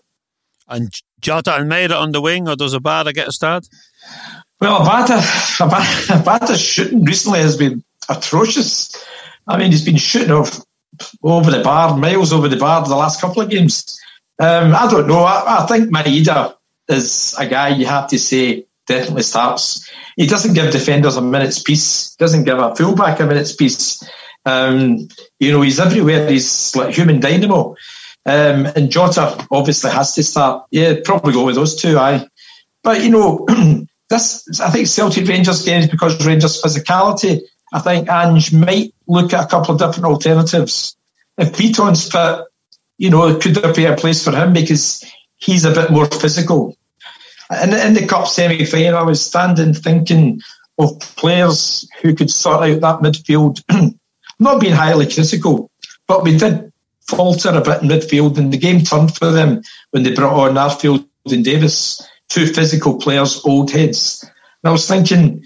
[0.68, 3.68] And Jota and Maeda on the wing, or does Abada get a start?
[4.60, 5.18] Well, Abada,
[5.58, 8.94] Abada, Abada's shooting recently has been atrocious.
[9.46, 10.60] I mean, he's been shooting off
[11.22, 14.00] over the bar, miles over the bar the last couple of games.
[14.38, 15.20] Um, I don't know.
[15.20, 16.54] I, I think Maeda
[16.88, 19.88] is a guy you have to say definitely starts.
[20.16, 22.14] He doesn't give defenders a minute's peace.
[22.16, 24.02] Doesn't give a fullback a minute's peace.
[24.44, 26.28] Um, you know, he's everywhere.
[26.28, 27.76] He's like human dynamo.
[28.26, 30.66] Um, and Jota obviously has to start.
[30.70, 31.98] Yeah, probably go with those two.
[31.98, 32.26] I.
[32.82, 33.46] But you know,
[34.10, 37.42] this I think Celtic Rangers game is because Rangers physicality.
[37.72, 40.96] I think Ange might look at a couple of different alternatives.
[41.38, 42.44] If Bitton's fit,
[42.98, 45.04] you know, could there be a place for him because
[45.36, 46.76] he's a bit more physical.
[47.50, 50.40] And in the cup semi final, I was standing thinking
[50.78, 53.62] of players who could sort out that midfield
[54.40, 55.70] not being highly critical,
[56.08, 56.72] but we did
[57.06, 60.56] falter a bit in midfield, and the game turned for them when they brought on
[60.56, 64.24] Arfield and Davis, two physical players, old heads.
[64.62, 65.44] And I was thinking,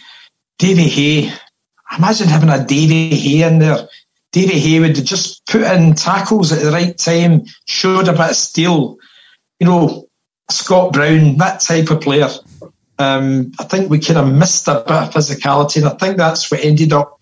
[0.59, 1.33] Davy Hay,
[1.97, 3.89] imagine having a Davy Hay in there.
[4.33, 8.37] Davy Hay would just put in tackles at the right time, showed a bit of
[8.37, 8.99] steel.
[9.59, 10.09] You know,
[10.51, 12.29] Scott Brown, that type of player.
[12.99, 16.51] Um, I think we kind of missed a bit of physicality, and I think that's
[16.51, 17.14] what ended up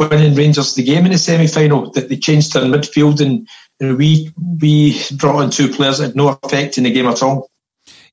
[0.00, 3.46] winning Rangers the game in the semi final that they changed their midfield and,
[3.78, 7.22] and we we brought in two players that had no effect in the game at
[7.22, 7.50] all.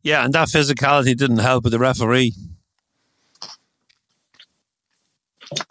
[0.03, 2.33] Yeah, and that physicality didn't help with the referee.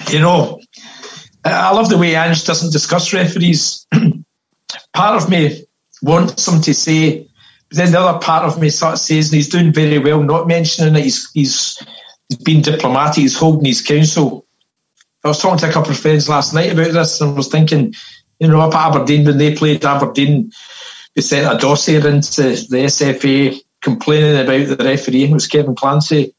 [0.09, 0.61] You know,
[1.45, 3.87] I love the way Ange doesn't discuss referees.
[4.95, 5.65] part of me
[6.03, 7.29] wants him to say,
[7.69, 10.23] but then the other part of me sort of says, and he's doing very well
[10.23, 11.05] not mentioning it.
[11.05, 11.87] He's, he's,
[12.29, 14.46] he's been diplomatic, he's holding his counsel.
[15.27, 17.95] I was talking to a couple of friends last night about this and was thinking,
[18.39, 20.53] you know, up at Aberdeen when they played Aberdeen,
[21.17, 25.25] they sent a dossier into the SFA complaining about the referee.
[25.25, 26.33] It was Kevin Clancy,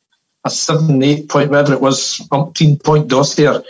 [0.46, 3.62] a seven, eight point, whatever it was, umpteen point dossier,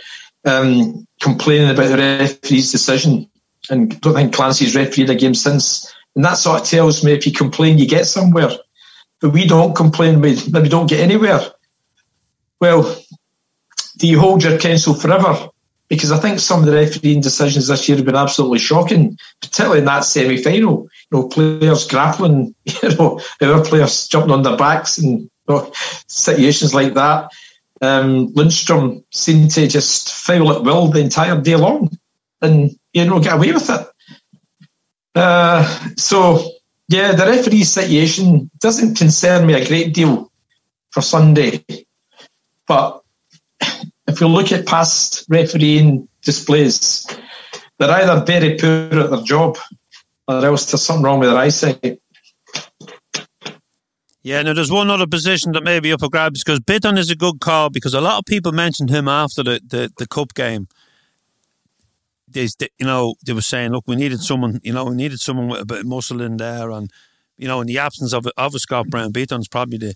[0.44, 3.28] um, complaining about the referee's decision.
[3.70, 5.92] And I don't think Clancy's refereed a game since.
[6.14, 8.50] And that sort of tells me if you complain, you get somewhere.
[9.20, 11.40] But we don't complain, we, we don't get anywhere.
[12.60, 12.96] Well,
[13.98, 15.48] do you hold your counsel forever?
[15.88, 19.80] Because I think some of the refereeing decisions this year have been absolutely shocking, particularly
[19.80, 20.88] in that semi final.
[21.10, 25.72] You know, players grappling, you know, other players jumping on their backs and you know,
[26.06, 27.30] situations like that.
[27.80, 31.90] Um, Lundstram seemed to just foul at will the entire day long
[32.42, 33.88] and, you know, get away with it.
[35.14, 35.64] Uh,
[35.96, 36.50] so,
[36.88, 40.30] yeah, the referee situation doesn't concern me a great deal
[40.90, 41.64] for Sunday.
[42.66, 43.02] But
[44.18, 47.06] if you look at past refereeing displays,
[47.78, 49.56] they're either very poor at their job
[50.26, 52.00] or else there's something wrong with their eyesight.
[54.24, 57.12] Yeah, now there's one other position that may be up for grabs because Bitton is
[57.12, 60.34] a good call because a lot of people mentioned him after the, the, the cup
[60.34, 60.66] game.
[62.26, 65.46] They, you know, they were saying, look, we needed someone, you know, we needed someone
[65.46, 66.72] with a bit of muscle in there.
[66.72, 66.90] And,
[67.36, 69.94] you know, in the absence of, of a Scott Brown, Bitton's probably the,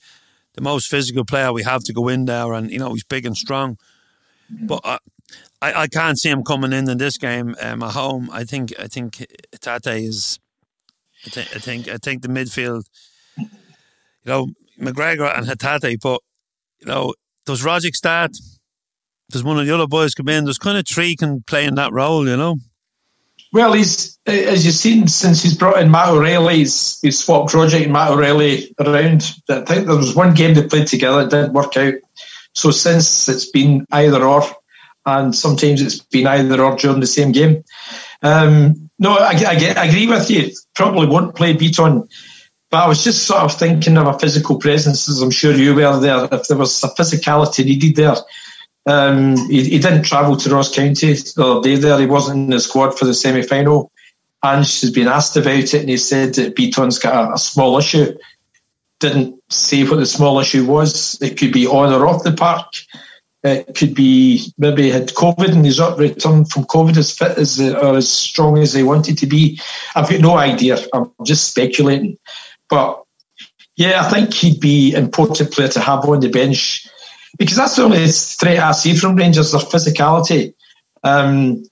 [0.54, 2.52] the most physical player we have to go in there.
[2.52, 3.78] And, you know, he's big and strong.
[4.60, 8.28] But I, I can't see him coming in in this game um, at home.
[8.32, 9.26] I think I think
[9.60, 10.38] Tate is.
[11.26, 12.84] I, th- I think I think the midfield.
[13.36, 13.48] You
[14.26, 14.48] know
[14.80, 16.20] McGregor and Hatate, but
[16.80, 17.14] you know
[17.46, 18.36] does Rogic start?
[19.30, 20.44] Does one of the other boys come in?
[20.44, 22.56] There's kind of three can play in that role, you know.
[23.52, 27.84] Well, he's as you've seen since he's brought in Matt O'Riley, he's, he's swapped Rogic
[27.84, 29.34] and Matt O'Riley around.
[29.48, 31.94] I think there was one game they played together, it didn't work out.
[32.54, 34.42] So since it's been either or,
[35.06, 37.64] and sometimes it's been either or during the same game.
[38.22, 40.50] Um, no, I, I, I, agree with you.
[40.74, 42.08] Probably won't play Bitton,
[42.70, 45.74] but I was just sort of thinking of a physical presence, as I'm sure you
[45.74, 46.28] were there.
[46.30, 48.14] If there was a physicality needed there,
[48.86, 51.76] um, he, he, didn't travel to Ross County the other day.
[51.76, 53.90] There, he wasn't in the squad for the semi final.
[54.42, 57.78] and has been asked about it, and he said that Beaton's got a, a small
[57.78, 58.16] issue
[59.02, 61.20] didn't say what the small issue was.
[61.20, 62.72] It could be on or off the park.
[63.44, 67.60] It could be maybe had COVID and he's not returned from COVID as fit as
[67.60, 69.60] or as strong as they wanted to be.
[69.96, 70.78] I've got no idea.
[70.94, 72.18] I'm just speculating.
[72.70, 73.02] But
[73.76, 76.86] yeah, I think he'd be an important player to have on the bench
[77.38, 80.54] because that's the only threat I see from Rangers, their physicality.
[81.02, 81.64] Um,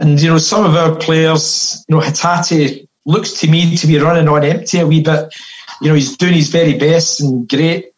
[0.00, 3.98] and, you know, some of our players, you know, Hatate looks to me to be
[3.98, 5.32] running on empty a wee bit.
[5.80, 7.92] You know, he's doing his very best and great.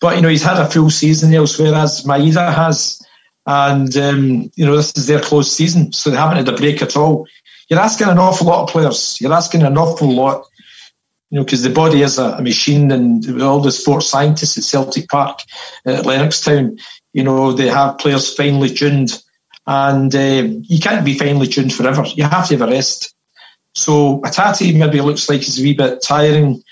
[0.00, 3.00] But, you know, he's had a full season elsewhere, as Maeda has.
[3.46, 6.82] And, um, you know, this is their close season, so they haven't had a break
[6.82, 7.26] at all.
[7.68, 9.20] You're asking an awful lot of players.
[9.20, 10.44] You're asking an awful lot,
[11.30, 14.64] you know, because the body is a, a, machine and all the sports scientists at
[14.64, 15.40] Celtic Park,
[15.84, 16.80] at Lennoxtown,
[17.12, 19.22] you know, they have players finely tuned.
[19.66, 22.04] And uh, you can't be finely tuned forever.
[22.04, 23.14] You have to have a rest.
[23.74, 26.62] So Hatate maybe looks like he's a wee bit tiring.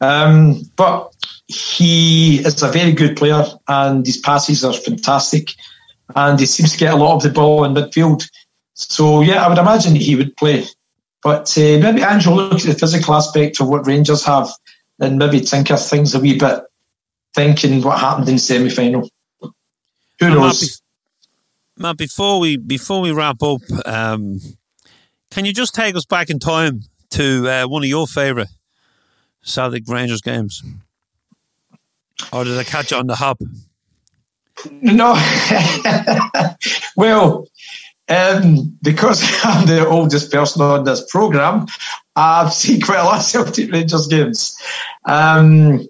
[0.00, 1.14] Um, but
[1.48, 5.52] he is a very good player and his passes are fantastic
[6.14, 8.28] and he seems to get a lot of the ball in midfield.
[8.74, 10.64] So, yeah, I would imagine he would play.
[11.22, 14.48] But uh, maybe Andrew look at the physical aspect of what Rangers have
[15.00, 16.62] and maybe tinker things a wee bit,
[17.34, 19.08] thinking what happened in semi final.
[19.40, 20.80] Who knows?
[21.76, 24.38] Matt, Matt, before we before we wrap up, um,
[25.30, 28.48] can you just take us back in time to uh, one of your favourite
[29.46, 30.62] Celtic Rangers games?
[32.32, 33.40] Or did I catch it on the hop?
[34.70, 35.14] No.
[36.96, 37.46] well,
[38.08, 41.66] um, because I'm the oldest person on this programme,
[42.14, 44.56] I've seen quite a lot of Celtic Rangers games.
[45.04, 45.86] Um,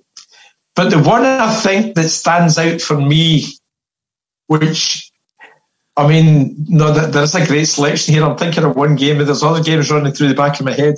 [0.75, 3.47] but the one I think that stands out for me,
[4.47, 5.11] which
[5.97, 8.25] I mean, no, there's a great selection here.
[8.25, 10.73] I'm thinking of one game, but there's other games running through the back of my
[10.73, 10.97] head.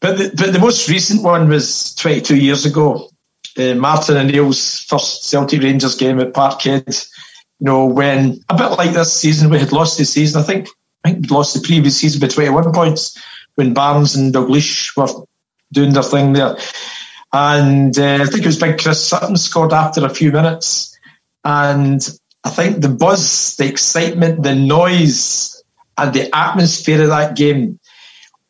[0.00, 3.10] But the, but the most recent one was 22 years ago
[3.58, 7.08] uh, Martin O'Neill's first Celtic Rangers game at Parkhead.
[7.58, 10.40] You know, when a bit like this season, we had lost the season.
[10.40, 10.68] I think
[11.04, 13.20] I think we'd lost the previous season by 21 points
[13.54, 15.24] when Barnes and Dalglish were
[15.72, 16.56] doing their thing there.
[17.32, 20.98] And uh, I think it was Big Chris Sutton scored after a few minutes.
[21.44, 22.06] And
[22.44, 25.62] I think the buzz, the excitement, the noise,
[25.96, 27.78] and the atmosphere of that game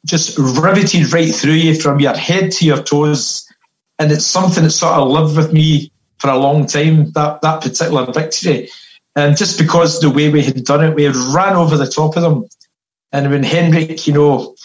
[0.07, 3.47] just riveted right through you from your head to your toes
[4.01, 7.13] and it's something that sort of lived with me for a long time.
[7.13, 8.71] That that particular victory,
[9.15, 12.17] and just because the way we had done it, we had ran over the top
[12.17, 12.47] of them,
[13.13, 14.57] and when Henrik, you know,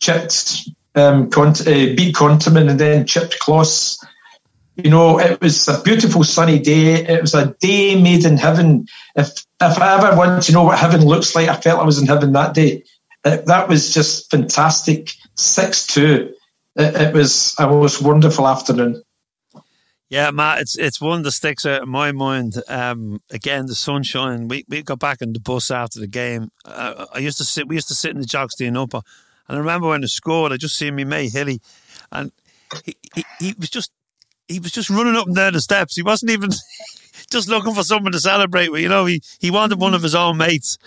[0.00, 3.98] chipped um, Cont- uh, beat Konterman and then chipped Klos.
[4.76, 6.94] You know, it was a beautiful sunny day.
[6.94, 8.86] It was a day made in heaven.
[9.16, 9.28] If
[9.60, 12.06] if I ever want to know what heaven looks like, I felt I was in
[12.06, 12.84] heaven that day.
[13.24, 15.12] It, that was just fantastic.
[15.34, 16.34] Six two
[16.76, 19.02] it, it was a most wonderful afternoon.
[20.08, 22.54] Yeah, Matt, it's it's one that sticks out in my mind.
[22.68, 24.46] Um, again, the sunshine.
[24.46, 26.50] We we got back on the bus after the game.
[26.66, 27.66] Uh, I used to sit.
[27.66, 29.00] We used to sit in the Jock Stein Upper,
[29.48, 30.52] and I remember when they scored.
[30.52, 31.62] I just seen me mate Hilly,
[32.10, 32.30] and
[32.84, 33.90] he, he, he was just
[34.48, 35.96] he was just running up and down the steps.
[35.96, 36.50] He wasn't even
[37.32, 38.82] just looking for someone to celebrate with.
[38.82, 40.78] You know, he, he wanted one of his own mates.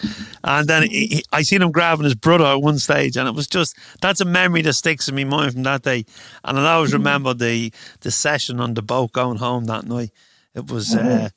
[0.44, 3.18] And then he, he, I seen him grabbing his brother at one stage.
[3.18, 6.06] And it was just, that's a memory that sticks in my mind from that day.
[6.44, 10.12] And I always remember the, the session on the boat going home that night.
[10.54, 11.30] It was, uh,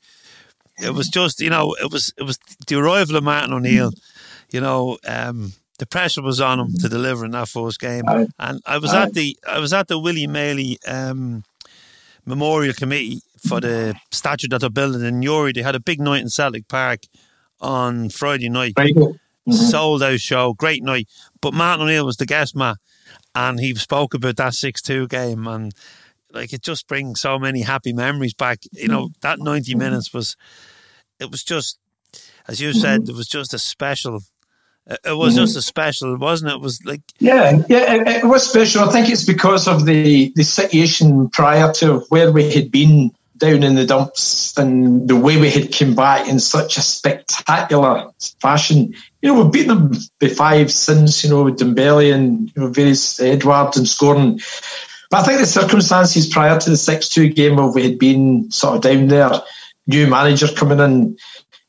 [0.81, 3.91] it was just, you know, it was, it was the arrival of Martin O'Neill,
[4.51, 8.03] you know, um, the pressure was on him to deliver in that first game,
[8.37, 11.45] and I was at the I was at the William Maley um,
[12.25, 15.51] Memorial Committee for the statue that they're building in Newry.
[15.51, 17.01] They had a big night in Celtic Park
[17.59, 18.73] on Friday night.
[18.75, 19.51] Mm-hmm.
[19.51, 21.07] Sold out show, great night.
[21.41, 22.75] But Martin O'Neill was the guest man,
[23.33, 25.73] and he spoke about that six two game, and
[26.31, 28.59] like it just brings so many happy memories back.
[28.73, 30.35] You know that ninety minutes was,
[31.19, 31.79] it was just,
[32.47, 34.21] as you said, it was just a special
[34.89, 35.43] it was mm-hmm.
[35.43, 36.55] just a special, wasn't it?
[36.55, 38.81] It was like yeah, yeah, it, it, was special.
[38.81, 43.63] I think it's because of the the situation prior to where we had been down
[43.63, 48.11] in the dumps and the way we had come back in such a spectacular
[48.41, 48.93] fashion.
[49.21, 52.67] You know, we've beaten them by five since, you know, with Dembele and you know,
[52.67, 54.39] various Edouard and scoring.
[55.09, 58.51] But I think the circumstances prior to the 6 2 game where we had been
[58.51, 59.31] sort of down there,
[59.87, 61.17] new manager coming in,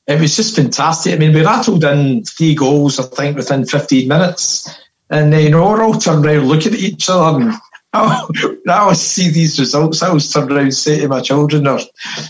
[0.06, 1.14] it was just fantastic.
[1.14, 4.68] I mean, we rattled in three goals, I think, within 15 minutes.
[5.08, 7.54] And, you know, we're all turned around looking at each other and
[7.92, 8.26] I
[8.68, 10.02] always see these results.
[10.02, 11.80] I always turn around and say to my children or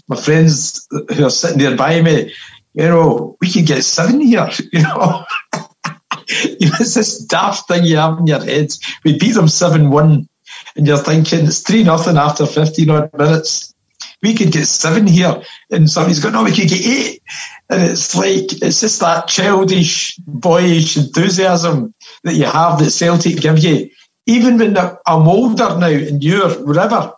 [0.09, 2.33] my friends who are sitting there by me,
[2.73, 5.25] you know, we can get seven here, you know.
[6.29, 8.73] it's this daft thing you have in your head.
[9.05, 10.29] We beat them 7 1.
[10.77, 13.75] and you're thinking it's three nothing after fifteen odd minutes.
[14.23, 17.23] We could get seven here, and somebody's going, "No, we could get eight.
[17.71, 21.95] And it's like it's just that childish, boyish enthusiasm
[22.25, 23.91] that you have that Celtic give you.
[24.31, 27.13] Even when I'm older now, and you're whatever,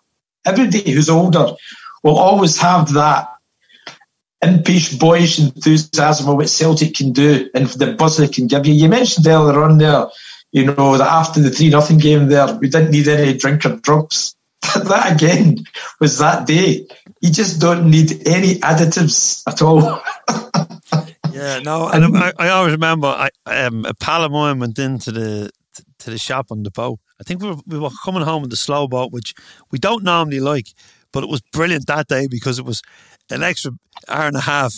[0.47, 1.53] everybody who's older
[2.03, 3.29] will always have that
[4.43, 8.75] impish, boyish enthusiasm of what Celtic can do and the buzz they can give you.
[8.75, 10.07] You mentioned earlier on there,
[10.53, 13.77] you know, that after the 3 nothing game there, we didn't need any drink or
[13.77, 14.35] drugs.
[14.75, 15.59] that again
[16.01, 16.87] was that day.
[17.21, 19.83] You just don't need any additives at all.
[21.33, 25.11] yeah, no, and I, I always remember I, um, a pal of mine went into
[25.11, 25.51] the
[25.99, 26.99] to the shop on the boat.
[27.23, 29.33] I think we were, we were coming home with the slow boat, which
[29.70, 30.66] we don't normally like,
[31.12, 32.83] but it was brilliant that day because it was
[33.31, 33.70] an extra
[34.09, 34.75] hour and a half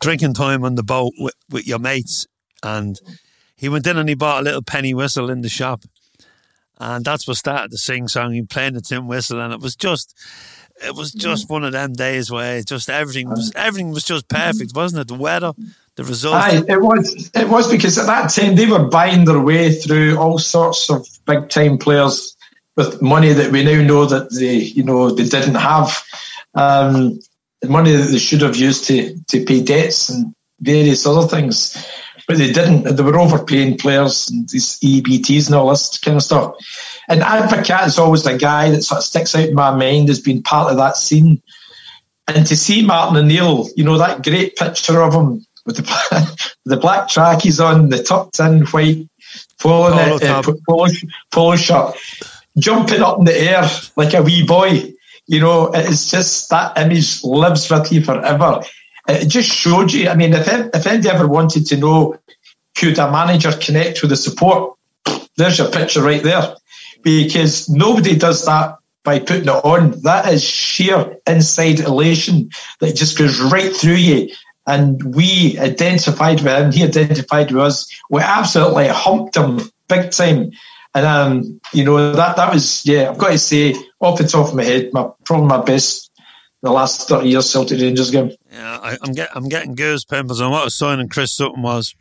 [0.00, 2.26] drinking time on the boat with, with your mates.
[2.62, 2.98] And
[3.54, 5.82] he went in and he bought a little penny whistle in the shop.
[6.78, 8.32] And that's what started the sing song.
[8.32, 10.18] He played the tin whistle, and it was just,
[10.82, 11.50] it was just mm.
[11.50, 15.08] one of them days where just everything was everything was just perfect, wasn't it?
[15.08, 15.52] The weather,
[15.96, 16.44] the results.
[16.44, 17.30] Aye, it was.
[17.34, 21.06] It was because at that time they were buying their way through all sorts of
[21.26, 22.36] big time players
[22.76, 26.04] with money that we now know that they, you know, they didn't have.
[26.54, 27.18] Um,
[27.68, 31.86] money that they should have used to, to pay debts and various other things.
[32.26, 32.96] But they didn't.
[32.96, 36.54] They were overpaying players and these EBTs and all this kind of stuff.
[37.08, 40.20] And Advocaat is always a guy that sort of sticks out in my mind as
[40.20, 41.42] being part of that scene.
[42.26, 46.76] And to see Martin O'Neill, you know, that great picture of him with the, the
[46.76, 49.08] black trackies on, the tucked in white
[49.58, 50.86] polo, polo, uh, polo,
[51.30, 51.94] polo shirt,
[52.58, 54.94] jumping up in the air like a wee boy
[55.26, 58.62] you know, it's just that image lives with you forever.
[59.08, 60.08] It just showed you.
[60.08, 62.18] I mean, if if anybody ever wanted to know
[62.74, 64.76] could a manager connect with the support,
[65.36, 66.54] there's your picture right there.
[67.02, 70.00] Because nobody does that by putting it on.
[70.02, 72.50] That is sheer inside elation
[72.80, 74.34] that just goes right through you.
[74.66, 78.00] And we identified with him, he identified with us.
[78.08, 80.52] We absolutely humped him big time.
[80.94, 83.10] And um, you know that that was yeah.
[83.10, 86.10] I've got to say, off the top of my head, my probably my best
[86.62, 88.30] the last thirty years Celtic Rangers game.
[88.50, 91.96] Yeah, I, am get, I'm getting goose pimples on what a signing Chris Sutton was.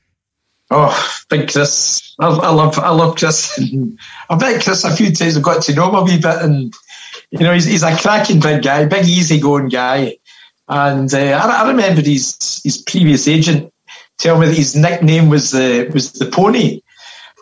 [0.69, 2.15] Oh, big Chris!
[2.19, 3.59] I, I love I love Chris.
[4.29, 5.37] I've met Chris a few times.
[5.37, 6.73] I've got to know him a wee bit, and
[7.31, 10.17] you know he's he's a cracking big guy, big easy going guy.
[10.73, 13.71] And uh, I, I remember his his previous agent
[14.17, 16.81] tell me that his nickname was the was the pony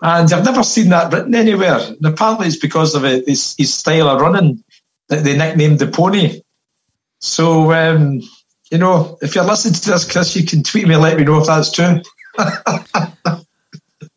[0.02, 1.80] and I've never seen that written anywhere.
[1.80, 4.64] And apparently it's because of his, his style of running
[5.10, 6.42] that they nicknamed the pony.
[7.20, 8.22] So, um,
[8.72, 11.24] you know, if you're listening to this, Chris, you can tweet me and let me
[11.24, 12.02] know if that's true.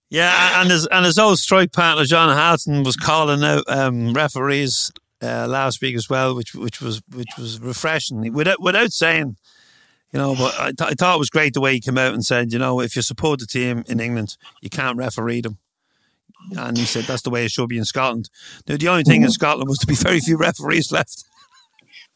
[0.08, 4.90] yeah, and his, and his old strike partner, John Hartson, was calling out um, referees
[5.24, 8.32] uh, last week as well, which which was which was refreshing.
[8.32, 9.36] Without, without saying,
[10.12, 12.14] you know, but I, th- I thought it was great the way he came out
[12.14, 15.58] and said, you know, if you support the team in England, you can't referee them.
[16.58, 18.28] And he said that's the way it should be in Scotland.
[18.68, 21.24] Now, the only thing in Scotland was to be very few referees left.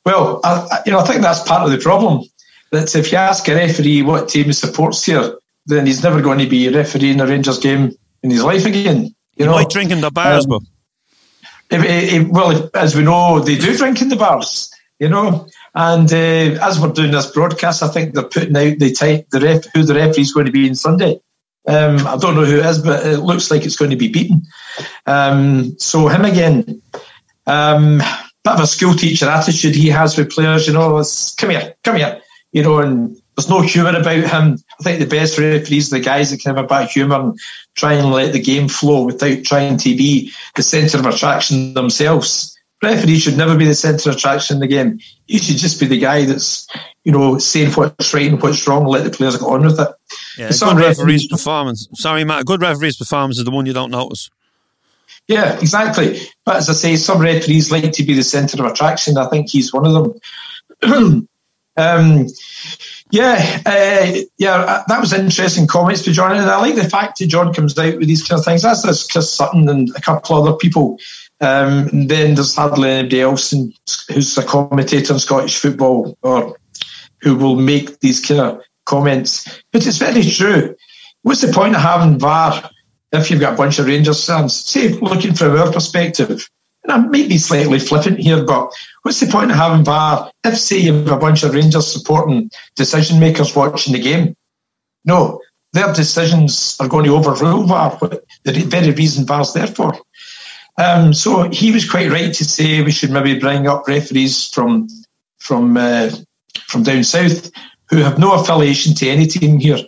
[0.04, 2.24] Well, I, you know, I think that's part of the problem.
[2.70, 6.38] That if you ask a referee what team he supports here, then he's never going
[6.38, 7.92] to be refereeing a Rangers game
[8.22, 9.04] in his life again.
[9.04, 9.52] You he know?
[9.52, 10.62] might drink in the bars, um, but.
[11.70, 15.46] Well, as we know, they do drink in the bars, you know.
[15.74, 19.40] And uh, as we're doing this broadcast, I think they're putting out the type, the
[19.40, 21.20] ref, who the referee is going to be in Sunday.
[21.66, 24.08] Um, I don't know who it is, but it looks like it's going to be
[24.08, 24.42] Beaton.
[25.06, 26.80] Um, so him again,
[27.46, 30.66] um, bit of a school teacher attitude he has with players.
[30.66, 31.04] You know,
[31.36, 32.22] come here, come here.
[32.52, 34.59] You know, and there's no humour about him.
[34.80, 37.20] I think the best referees are the guys that can have a bit of humour
[37.20, 37.41] and
[37.76, 42.59] try and let the game flow without trying to be the centre of attraction themselves.
[42.82, 44.99] Referee should never be the centre of attraction in the game.
[45.26, 46.66] He should just be the guy that's,
[47.05, 49.89] you know, saying what's right and what's wrong, let the players get on with it.
[50.36, 51.86] Yeah, good referee's performance.
[51.95, 52.45] Sorry, Matt.
[52.45, 54.30] Good referee's performance is the one you don't notice.
[55.28, 56.22] Yeah, exactly.
[56.45, 59.16] But as I say, some referees like to be the centre of attraction.
[59.16, 60.20] I think he's one of
[60.82, 61.28] them.
[61.78, 62.26] um,
[63.10, 67.18] yeah, uh, yeah, uh, that was interesting comments to John, and I like the fact
[67.18, 68.62] that John comes out with these kind of things.
[68.62, 70.98] That's this Chris Sutton and a couple of other people.
[71.40, 73.72] Um, and then there's hardly anybody else in,
[74.12, 76.58] who's a commentator in Scottish football or
[77.20, 79.62] who will make these kind of comments.
[79.72, 80.74] But it's very true.
[81.22, 82.68] What's the point of having VAR
[83.12, 84.54] if you've got a bunch of Rangers fans?
[84.54, 86.48] Say, looking from our perspective,
[86.89, 88.72] and I may be slightly flippant here, but
[89.03, 92.51] what's the point of having VAR if, say, you have a bunch of Rangers supporting
[92.76, 94.34] decision makers watching the game?
[95.05, 95.41] No,
[95.72, 97.99] their decisions are going to overrule VAR,
[98.45, 99.95] the very reason VAR's there for.
[100.78, 104.89] Um, so he was quite right to say we should maybe bring up referees from
[105.39, 106.11] from uh,
[106.66, 107.51] from down south
[107.91, 109.78] who have no affiliation to any team here.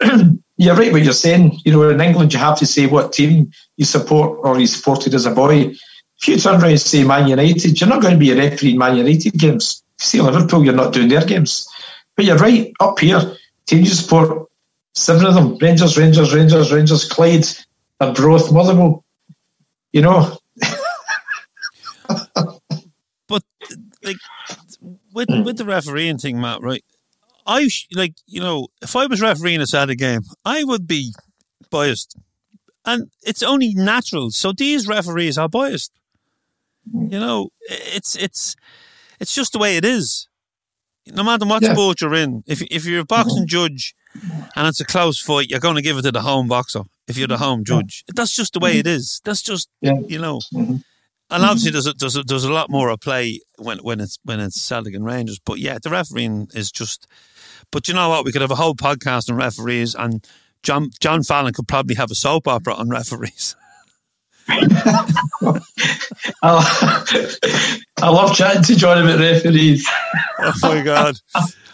[0.56, 1.60] you're right what you're saying.
[1.64, 5.14] You know, in England you have to say what team you support or you supported
[5.14, 5.74] as a boy.
[6.20, 8.72] If you turn around and say Man United, you're not going to be a referee
[8.72, 9.82] in Man United games.
[9.98, 11.68] If you see Liverpool, you're not doing their games.
[12.14, 13.36] But you're right, up here,
[13.66, 14.48] teams you support,
[14.94, 17.46] seven of them, Rangers, Rangers, Rangers, Rangers, Clyde,
[18.00, 19.04] Arbroath, Motherwell.
[19.92, 20.38] You know,
[23.28, 23.42] But
[24.02, 24.16] like
[25.12, 25.42] with hmm.
[25.42, 26.84] with the refereeing thing, Matt, right?
[27.46, 31.14] I like you know, if I was refereeing a Saturday game, I would be
[31.70, 32.16] biased,
[32.84, 34.30] and it's only natural.
[34.30, 35.92] So these referees are biased.
[36.92, 37.12] Mm.
[37.12, 38.56] You know, it's it's
[39.20, 40.28] it's just the way it is.
[41.12, 41.72] No matter what Yeah.
[41.72, 43.22] sport you're in, if if you're a mm-hmm.
[43.22, 44.42] boxing judge mm-hmm.
[44.56, 46.82] and it's a close fight, you're going to give it to the home boxer.
[47.06, 47.44] If you're the mm-hmm.
[47.44, 49.20] home judge, that's just the way it is.
[49.24, 50.00] That's just Yeah.
[50.08, 50.40] you know.
[51.28, 54.18] And obviously, there's a, there's a, there's a lot more at play when when it's
[54.22, 55.40] when it's Celtic and Rangers.
[55.44, 57.06] But yeah, the refereeing is just.
[57.72, 58.24] But you know what?
[58.24, 60.24] We could have a whole podcast on referees, and
[60.62, 63.56] John John Fallon could probably have a soap opera on referees.
[66.42, 67.04] I,
[68.02, 69.86] I love chatting to John about referees.
[70.38, 71.16] Oh my god!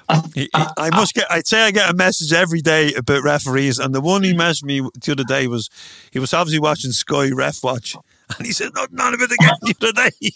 [0.08, 1.30] I must get.
[1.30, 4.64] I'd say I get a message every day about referees, and the one he messaged
[4.64, 5.68] me the other day was
[6.10, 7.96] he was obviously watching Sky Ref Watch,
[8.36, 10.32] and he said no, none of it again the other day.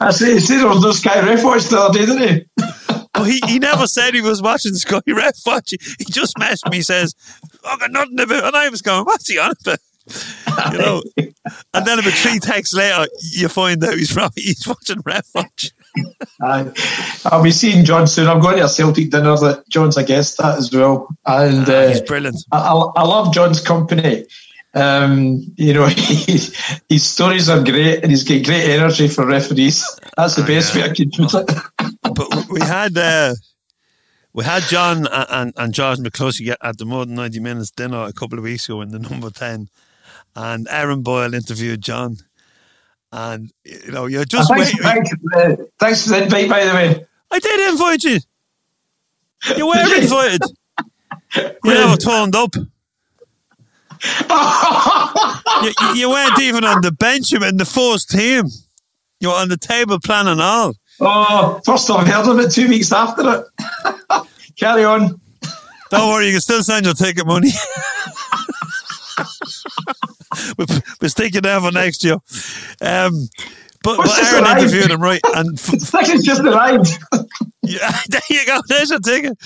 [0.00, 2.46] I say, he said there was no Sky Ref watch the other day, didn't he?
[3.14, 5.74] Well, he, he never said he was watching Sky Ref Watch.
[5.98, 7.14] He just messaged me, says,
[7.64, 9.78] I got nothing about And I was going, what's he on about?
[10.72, 15.26] You know, and then about three texts later, you find out he's he's watching Ref
[15.34, 15.70] Watch.
[16.40, 18.28] I'll be seeing John soon.
[18.28, 21.08] I'm going to a Celtic dinner that John's a guest at as well.
[21.26, 22.44] And Ah, uh, brilliant.
[22.52, 24.24] I, I, I love John's company.
[24.74, 26.54] Um, you know, his
[26.98, 29.84] stories are great and he's got great energy for referees.
[30.16, 31.50] That's the best way I can put it.
[32.02, 33.34] But we had uh,
[34.32, 38.04] we had John and, and, and George McCluskey at the More Than 90 Minutes dinner
[38.04, 39.68] a couple of weeks ago in the number 10.
[40.34, 42.16] And Aaron Boyle interviewed John.
[43.12, 44.82] And, you know, you're just thanks, waiting.
[44.82, 47.06] thanks, uh, thanks for the invite, by the way.
[47.30, 48.18] I did invite you.
[49.56, 50.40] You were invited.
[51.34, 52.54] You never turned up.
[52.56, 52.66] you,
[55.80, 57.30] you- you weren't even on the bench.
[57.32, 58.46] You were in the first team.
[59.20, 60.74] You were on the table plan and all.
[61.00, 64.26] Oh, first I've heard of it two weeks after it.
[64.58, 65.20] Carry on.
[65.90, 67.50] Don't worry, you can still send your ticket money.
[70.58, 70.64] We
[71.00, 72.16] we stick it down for next year.
[72.80, 73.28] Um,
[73.82, 74.60] but, What's but Aaron arrived?
[74.60, 76.88] interviewed him right, and f- actually just arrived.
[77.62, 78.60] yeah, there you go.
[78.68, 79.38] There's your ticket.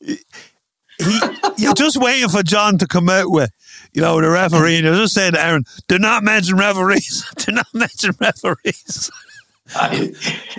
[0.00, 1.20] He,
[1.58, 3.50] you're just waiting for John to come out with,
[3.92, 4.76] you know, the referee.
[4.76, 7.24] And you're just saying to Aaron, do not mention referees.
[7.38, 9.10] do not mention referees.
[9.74, 10.12] Aye.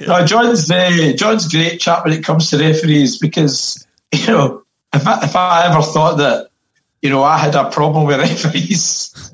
[0.07, 5.05] No, John's uh, John's great chat when it comes to referees because you know if
[5.07, 6.49] I, if I ever thought that
[7.01, 9.32] you know I had a problem with referees,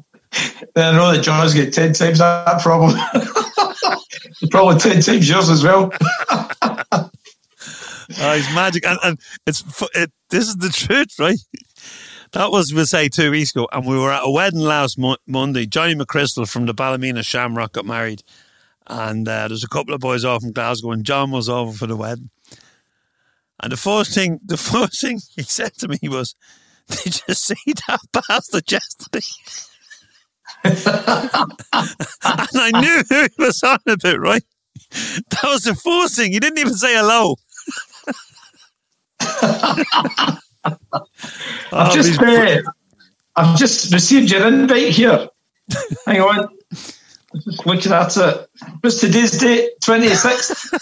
[0.75, 2.97] then I know that John's got ten times that problem.
[4.51, 5.91] Probably ten times yours as well.
[8.21, 9.63] Oh, he's magic, and, and it's
[9.93, 11.37] it, this is the truth, right?
[12.31, 15.17] That was we say two weeks ago, and we were at a wedding last mo-
[15.27, 15.65] Monday.
[15.65, 18.23] Johnny McChrystal from the Ballymena Shamrock got married,
[18.87, 21.85] and uh, there's a couple of boys off from Glasgow, and John was over for
[21.85, 22.31] the wedding.
[23.61, 26.35] And the first thing, the first thing he said to me was,
[26.87, 29.25] "Did you see that bastard yesterday?"
[30.63, 30.75] And
[32.55, 34.43] I knew who he was on about, right?
[35.31, 36.33] That was the first thing.
[36.33, 37.37] He didn't even say hello.
[41.73, 42.61] I've Oh, just uh,
[43.35, 45.29] I've just received your invite here.
[46.07, 46.39] Hang on.
[47.33, 48.47] I'm Just looking at it.
[48.81, 49.71] What's today's date?
[49.81, 50.73] Twenty sixth.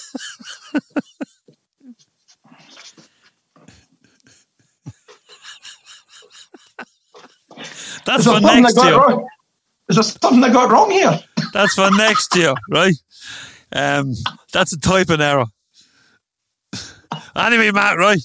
[8.05, 8.95] That's Is for there something I next year.
[8.95, 9.27] wrong?
[9.97, 11.19] There something I got wrong here?
[11.53, 12.93] That's for next year, right?
[13.71, 14.13] Um,
[14.53, 15.45] that's a typing error.
[17.35, 18.19] Anyway, Matt, right?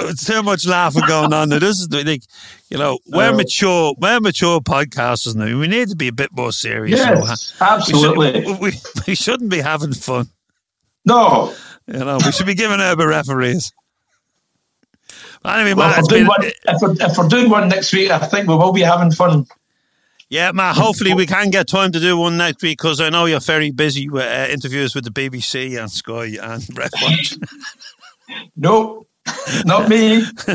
[0.00, 1.48] It's too much laughing going on.
[1.48, 2.22] Now, this is like,
[2.68, 3.36] you know, we're Oh.
[3.36, 5.58] mature, we're mature podcasters now.
[5.58, 6.98] We need to be a bit more serious.
[6.98, 8.44] Yes, We, absolutely.
[8.44, 8.72] should, we,
[9.08, 10.28] we shouldn't be having fun.
[11.04, 11.54] No,
[11.86, 13.72] You know, we should be giving about referees.
[15.44, 17.92] Anyway, well, Matt, if, we're doing been, one, if, we're, if we're doing one next
[17.92, 19.46] week, I think we will be having fun.
[20.30, 20.76] Yeah, Matt.
[20.76, 23.72] Hopefully, we can get time to do one next week because I know you're very
[23.72, 27.36] busy with uh, interviews with the BBC and Sky and Ref Watch.
[28.56, 29.06] No,
[29.64, 30.18] Not me.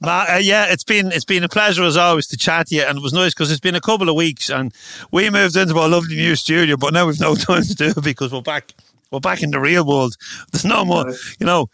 [0.00, 2.82] Matt, uh, yeah, it's been it's been a pleasure as always to chat to you,
[2.82, 4.72] and it was nice because it's been a couple of weeks, and
[5.10, 8.04] we moved into our lovely new studio, but now we've no time to do it
[8.04, 8.72] because we're back
[9.10, 10.16] we're back in the real world.
[10.52, 11.68] There's no more, you know.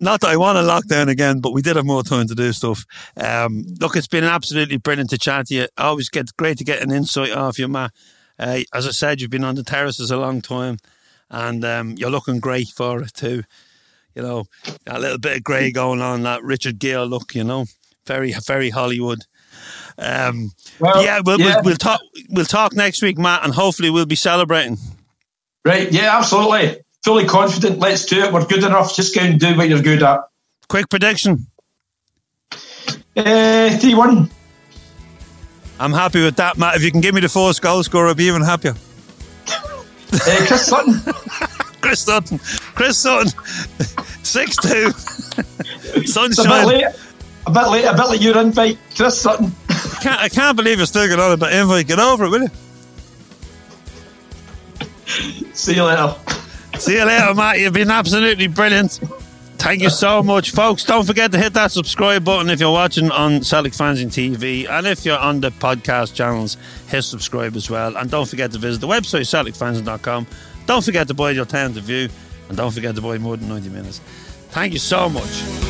[0.00, 2.34] Not that I want to lock down again, but we did have more time to
[2.34, 2.84] do stuff.
[3.16, 5.66] Um, look, it's been absolutely brilliant to chat to you.
[5.76, 7.92] Always get great to get an insight off you, Matt.
[8.38, 10.78] Uh, as I said, you've been on the terraces a long time,
[11.28, 13.44] and um, you're looking great for it too
[14.14, 14.44] you know,
[14.86, 17.66] a little bit of grey going on, that Richard Gere look, you know,
[18.06, 19.24] very, very Hollywood.
[19.98, 21.56] Um, well, yeah, we'll, yeah.
[21.56, 22.00] We'll, we'll, talk.
[22.28, 24.78] We'll talk next week, Matt, and hopefully we'll be celebrating.
[25.64, 25.90] Right?
[25.92, 26.80] Yeah, absolutely.
[27.02, 27.78] Fully confident.
[27.78, 28.32] Let's do it.
[28.32, 28.94] We're good enough.
[28.94, 30.20] Just go and do what you're good at.
[30.68, 31.46] Quick prediction.
[33.16, 34.30] Uh, three one.
[35.78, 36.76] I'm happy with that, Matt.
[36.76, 38.74] If you can give me the first goal scorer, I'll be even happier.
[39.48, 39.82] uh,
[40.46, 41.00] Chris Sutton.
[41.80, 42.38] Chris Sutton.
[42.74, 43.32] Chris Sutton.
[44.22, 44.90] 6 2.
[46.04, 46.46] Sunshine.
[46.46, 46.84] A bit, late,
[47.46, 49.50] a bit late, a bit like your invite, Chris Sutton.
[49.70, 51.86] I can't, I can't believe you're still getting on about invite.
[51.86, 52.50] Get over it, will you?
[55.54, 56.14] See you later.
[56.80, 57.58] See you later, Matt.
[57.60, 58.92] You've been absolutely brilliant.
[59.58, 60.82] Thank you so much, folks.
[60.82, 64.66] Don't forget to hit that subscribe button if you're watching on Celtic Fans TV.
[64.66, 66.56] And if you're on the podcast channels,
[66.88, 67.94] hit subscribe as well.
[67.98, 70.26] And don't forget to visit the website, CelticFans.com.
[70.64, 72.08] Don't forget to buy your time to view.
[72.48, 73.98] And don't forget to buy more than 90 minutes.
[74.48, 75.69] Thank you so much.